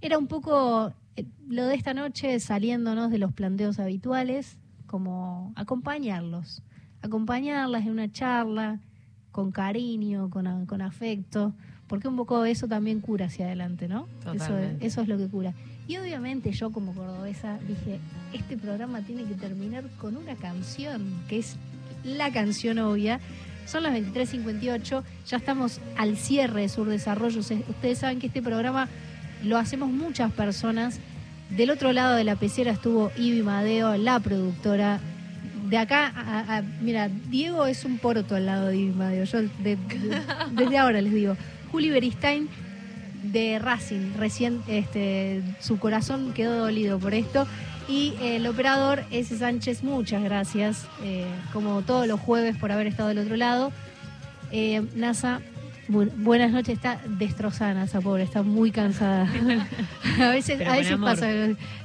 era 0.00 0.18
un 0.18 0.26
poco 0.26 0.92
eh, 1.16 1.24
lo 1.48 1.66
de 1.66 1.74
esta 1.74 1.94
noche 1.94 2.38
saliéndonos 2.40 3.10
de 3.10 3.18
los 3.18 3.32
planteos 3.32 3.78
habituales, 3.78 4.58
como 4.86 5.52
acompañarlos, 5.56 6.62
acompañarlas 7.04 7.82
en 7.82 7.90
una 7.90 8.10
charla 8.10 8.80
con 9.30 9.52
cariño, 9.52 10.30
con, 10.30 10.64
con 10.66 10.80
afecto, 10.80 11.52
porque 11.86 12.08
un 12.08 12.16
poco 12.16 12.44
eso 12.44 12.66
también 12.66 13.00
cura 13.00 13.26
hacia 13.26 13.46
adelante, 13.46 13.88
¿no? 13.88 14.08
Eso, 14.80 15.02
es 15.02 15.08
lo 15.08 15.18
que 15.18 15.28
cura. 15.28 15.52
Y 15.86 15.98
obviamente 15.98 16.50
yo 16.52 16.70
como 16.70 16.94
cordobesa 16.94 17.58
dije, 17.68 18.00
este 18.32 18.56
programa 18.56 19.02
tiene 19.02 19.24
que 19.24 19.34
terminar 19.34 19.84
con 19.98 20.16
una 20.16 20.34
canción, 20.34 21.20
que 21.28 21.38
es 21.38 21.56
la 22.04 22.32
canción 22.32 22.78
obvia. 22.78 23.20
Son 23.66 23.82
las 23.82 23.92
23.58, 23.94 25.02
ya 25.26 25.36
estamos 25.36 25.80
al 25.96 26.16
cierre 26.16 26.62
de 26.62 26.68
Sur 26.70 26.88
Desarrollo. 26.88 27.40
Ustedes 27.40 27.98
saben 27.98 28.18
que 28.18 28.28
este 28.28 28.40
programa 28.40 28.88
lo 29.42 29.58
hacemos 29.58 29.90
muchas 29.90 30.32
personas. 30.32 31.00
Del 31.50 31.70
otro 31.70 31.92
lado 31.92 32.16
de 32.16 32.24
la 32.24 32.36
pecera 32.36 32.72
estuvo 32.72 33.10
Ivy 33.18 33.42
Madeo, 33.42 33.96
la 33.98 34.20
productora. 34.20 35.00
De 35.68 35.78
acá, 35.78 36.12
a- 36.14 36.58
a- 36.58 36.62
mira, 36.80 37.08
Diego 37.28 37.66
es 37.66 37.84
un 37.84 37.98
poroto 37.98 38.34
al 38.36 38.46
lado 38.46 38.68
de 38.68 38.76
Madeo. 38.94 39.24
Yo 39.24 39.42
de- 39.42 39.48
de- 39.62 39.76
desde 40.52 40.78
ahora 40.78 41.00
les 41.00 41.12
digo. 41.12 41.36
Juli 41.72 41.90
Beristain 41.90 42.48
de 43.22 43.58
Racing, 43.58 44.12
recién 44.18 44.60
este, 44.68 45.42
su 45.60 45.78
corazón 45.78 46.32
quedó 46.34 46.58
dolido 46.58 46.98
por 46.98 47.14
esto. 47.14 47.46
Y 47.88 48.14
eh, 48.20 48.36
el 48.36 48.46
operador 48.46 49.04
S. 49.10 49.36
Sánchez, 49.36 49.82
muchas 49.82 50.22
gracias, 50.22 50.86
eh, 51.02 51.26
como 51.52 51.82
todos 51.82 52.06
los 52.06 52.20
jueves 52.20 52.56
por 52.56 52.70
haber 52.72 52.86
estado 52.86 53.08
del 53.10 53.18
otro 53.18 53.36
lado. 53.36 53.72
Eh, 54.52 54.82
NASA, 54.94 55.40
bu- 55.88 56.10
buenas 56.16 56.52
noches, 56.52 56.74
está 56.76 57.00
destrozada 57.06 57.74
NASA, 57.74 58.00
pobre, 58.00 58.22
está 58.22 58.42
muy 58.42 58.70
cansada. 58.70 59.26
a 60.20 60.28
veces, 60.28 60.56
Pero 60.58 60.70
a 60.72 60.76
veces 60.76 60.96
pasa 60.98 61.26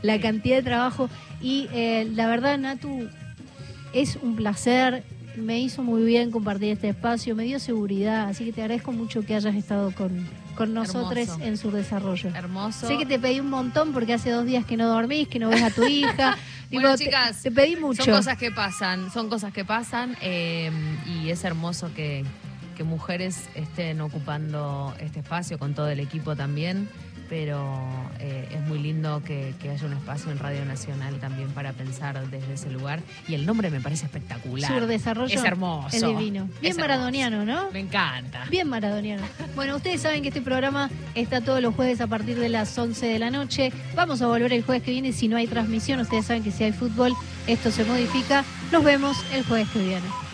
la 0.01 0.19
cantidad 0.19 0.57
de 0.57 0.63
trabajo. 0.63 1.09
Y 1.41 1.67
eh, 1.73 2.07
la 2.13 2.27
verdad, 2.27 2.57
Natu, 2.57 3.07
es 3.93 4.17
un 4.21 4.36
placer. 4.36 5.04
Me 5.36 5.60
hizo 5.60 5.84
muy 5.84 6.04
bien 6.04 6.32
compartir 6.32 6.73
este 6.73 6.89
espacio, 6.89 7.36
me 7.36 7.43
dio 7.43 7.60
seguridad, 7.60 8.28
así 8.28 8.45
que 8.45 8.52
te 8.52 8.62
agradezco 8.62 8.91
mucho 8.91 9.21
que 9.25 9.36
hayas 9.36 9.56
estado 9.56 9.91
con, 9.91 10.28
con 10.56 10.73
nosotros 10.73 11.30
en 11.41 11.56
su 11.58 11.71
desarrollo. 11.71 12.32
Hermoso. 12.36 12.88
Sé 12.88 12.97
que 12.97 13.06
te 13.06 13.19
pedí 13.19 13.39
un 13.39 13.49
montón 13.49 13.93
porque 13.93 14.13
hace 14.13 14.32
dos 14.32 14.45
días 14.45 14.65
que 14.65 14.75
no 14.75 14.88
dormís, 14.89 15.28
que 15.30 15.39
no 15.39 15.49
ves 15.49 15.62
a 15.63 15.69
tu 15.69 15.84
hija. 15.86 16.36
Digo, 16.69 16.82
Bueno, 16.82 16.97
te- 16.97 17.06
chicas, 17.06 17.41
te, 17.43 17.52
pedí 17.52 17.75
mucho. 17.78 18.04
Son 18.04 18.15
cosas 18.15 18.38
que 18.38 18.52
pasan, 18.52 19.12
son 19.12 19.30
cosas 19.30 19.54
que 19.54 19.63
pasan 19.63 20.17
eh, 20.21 20.71
y 21.06 21.30
es 21.30 21.43
hermoso 21.45 21.89
que, 21.95 22.25
que 22.75 22.84
mujeres 22.84 23.47
estén 23.56 24.02
ocupando 24.02 24.93
este 24.99 25.19
espacio 25.21 25.58
con 25.58 25.73
todo 25.73 25.88
el 25.89 25.99
equipo 25.99 26.36
también, 26.36 26.89
pero 27.29 28.09
eh, 28.19 28.49
es 28.51 28.61
muy 28.61 28.79
lindo 28.79 29.21
que, 29.23 29.53
que 29.61 29.69
haya 29.69 29.85
un 29.85 29.93
espacio 29.93 30.31
en 30.31 30.39
Radio 30.39 30.65
Nacional 30.65 31.19
también 31.19 31.49
para 31.49 31.73
pensar 31.73 32.19
desde 32.29 32.53
ese 32.53 32.71
lugar 32.71 33.01
y 33.27 33.35
el 33.35 33.45
nombre 33.45 33.69
me 33.69 33.79
parece 33.79 34.05
espectacular. 34.05 34.69
Sur 34.71 34.87
Desarrollo. 34.87 35.33
Es 35.33 35.43
hermoso. 35.43 35.95
Es 35.95 36.01
divino. 36.05 36.49
Bien 36.59 36.71
Es 36.71 36.77
maradoniano, 36.77 37.45
¿no? 37.45 37.69
Me 37.71 37.79
encanta. 37.79 38.45
Bien 38.49 38.67
maradoniano. 38.67 39.23
Bueno, 39.55 39.75
ustedes 39.75 40.01
saben 40.01 40.21
que 40.21 40.29
este 40.29 40.41
programa 40.41 40.89
está 41.15 41.41
todos 41.41 41.61
los 41.61 41.75
jueves 41.75 42.01
a 42.01 42.07
partir 42.07 42.37
de 42.39 42.49
las 42.49 42.77
11 42.77 43.05
de 43.05 43.19
la 43.19 43.29
noche. 43.29 43.71
Vamos 43.95 44.21
a 44.21 44.27
volver 44.27 44.51
el 44.51 44.63
jueves 44.63 44.83
que 44.83 44.91
viene 44.91 45.13
si 45.13 45.27
no 45.27 45.37
hay 45.37 45.47
transmisión. 45.47 45.99
Ustedes 45.99 46.25
saben 46.25 46.43
que 46.43 46.51
si 46.51 46.63
hay 46.63 46.71
fútbol, 46.71 47.13
esto 47.47 47.71
se 47.71 47.83
modifica. 47.85 48.43
Nos 48.71 48.83
vemos 48.83 49.17
el 49.33 49.43
jueves 49.43 49.69
que 49.69 49.79
viene. 49.79 50.28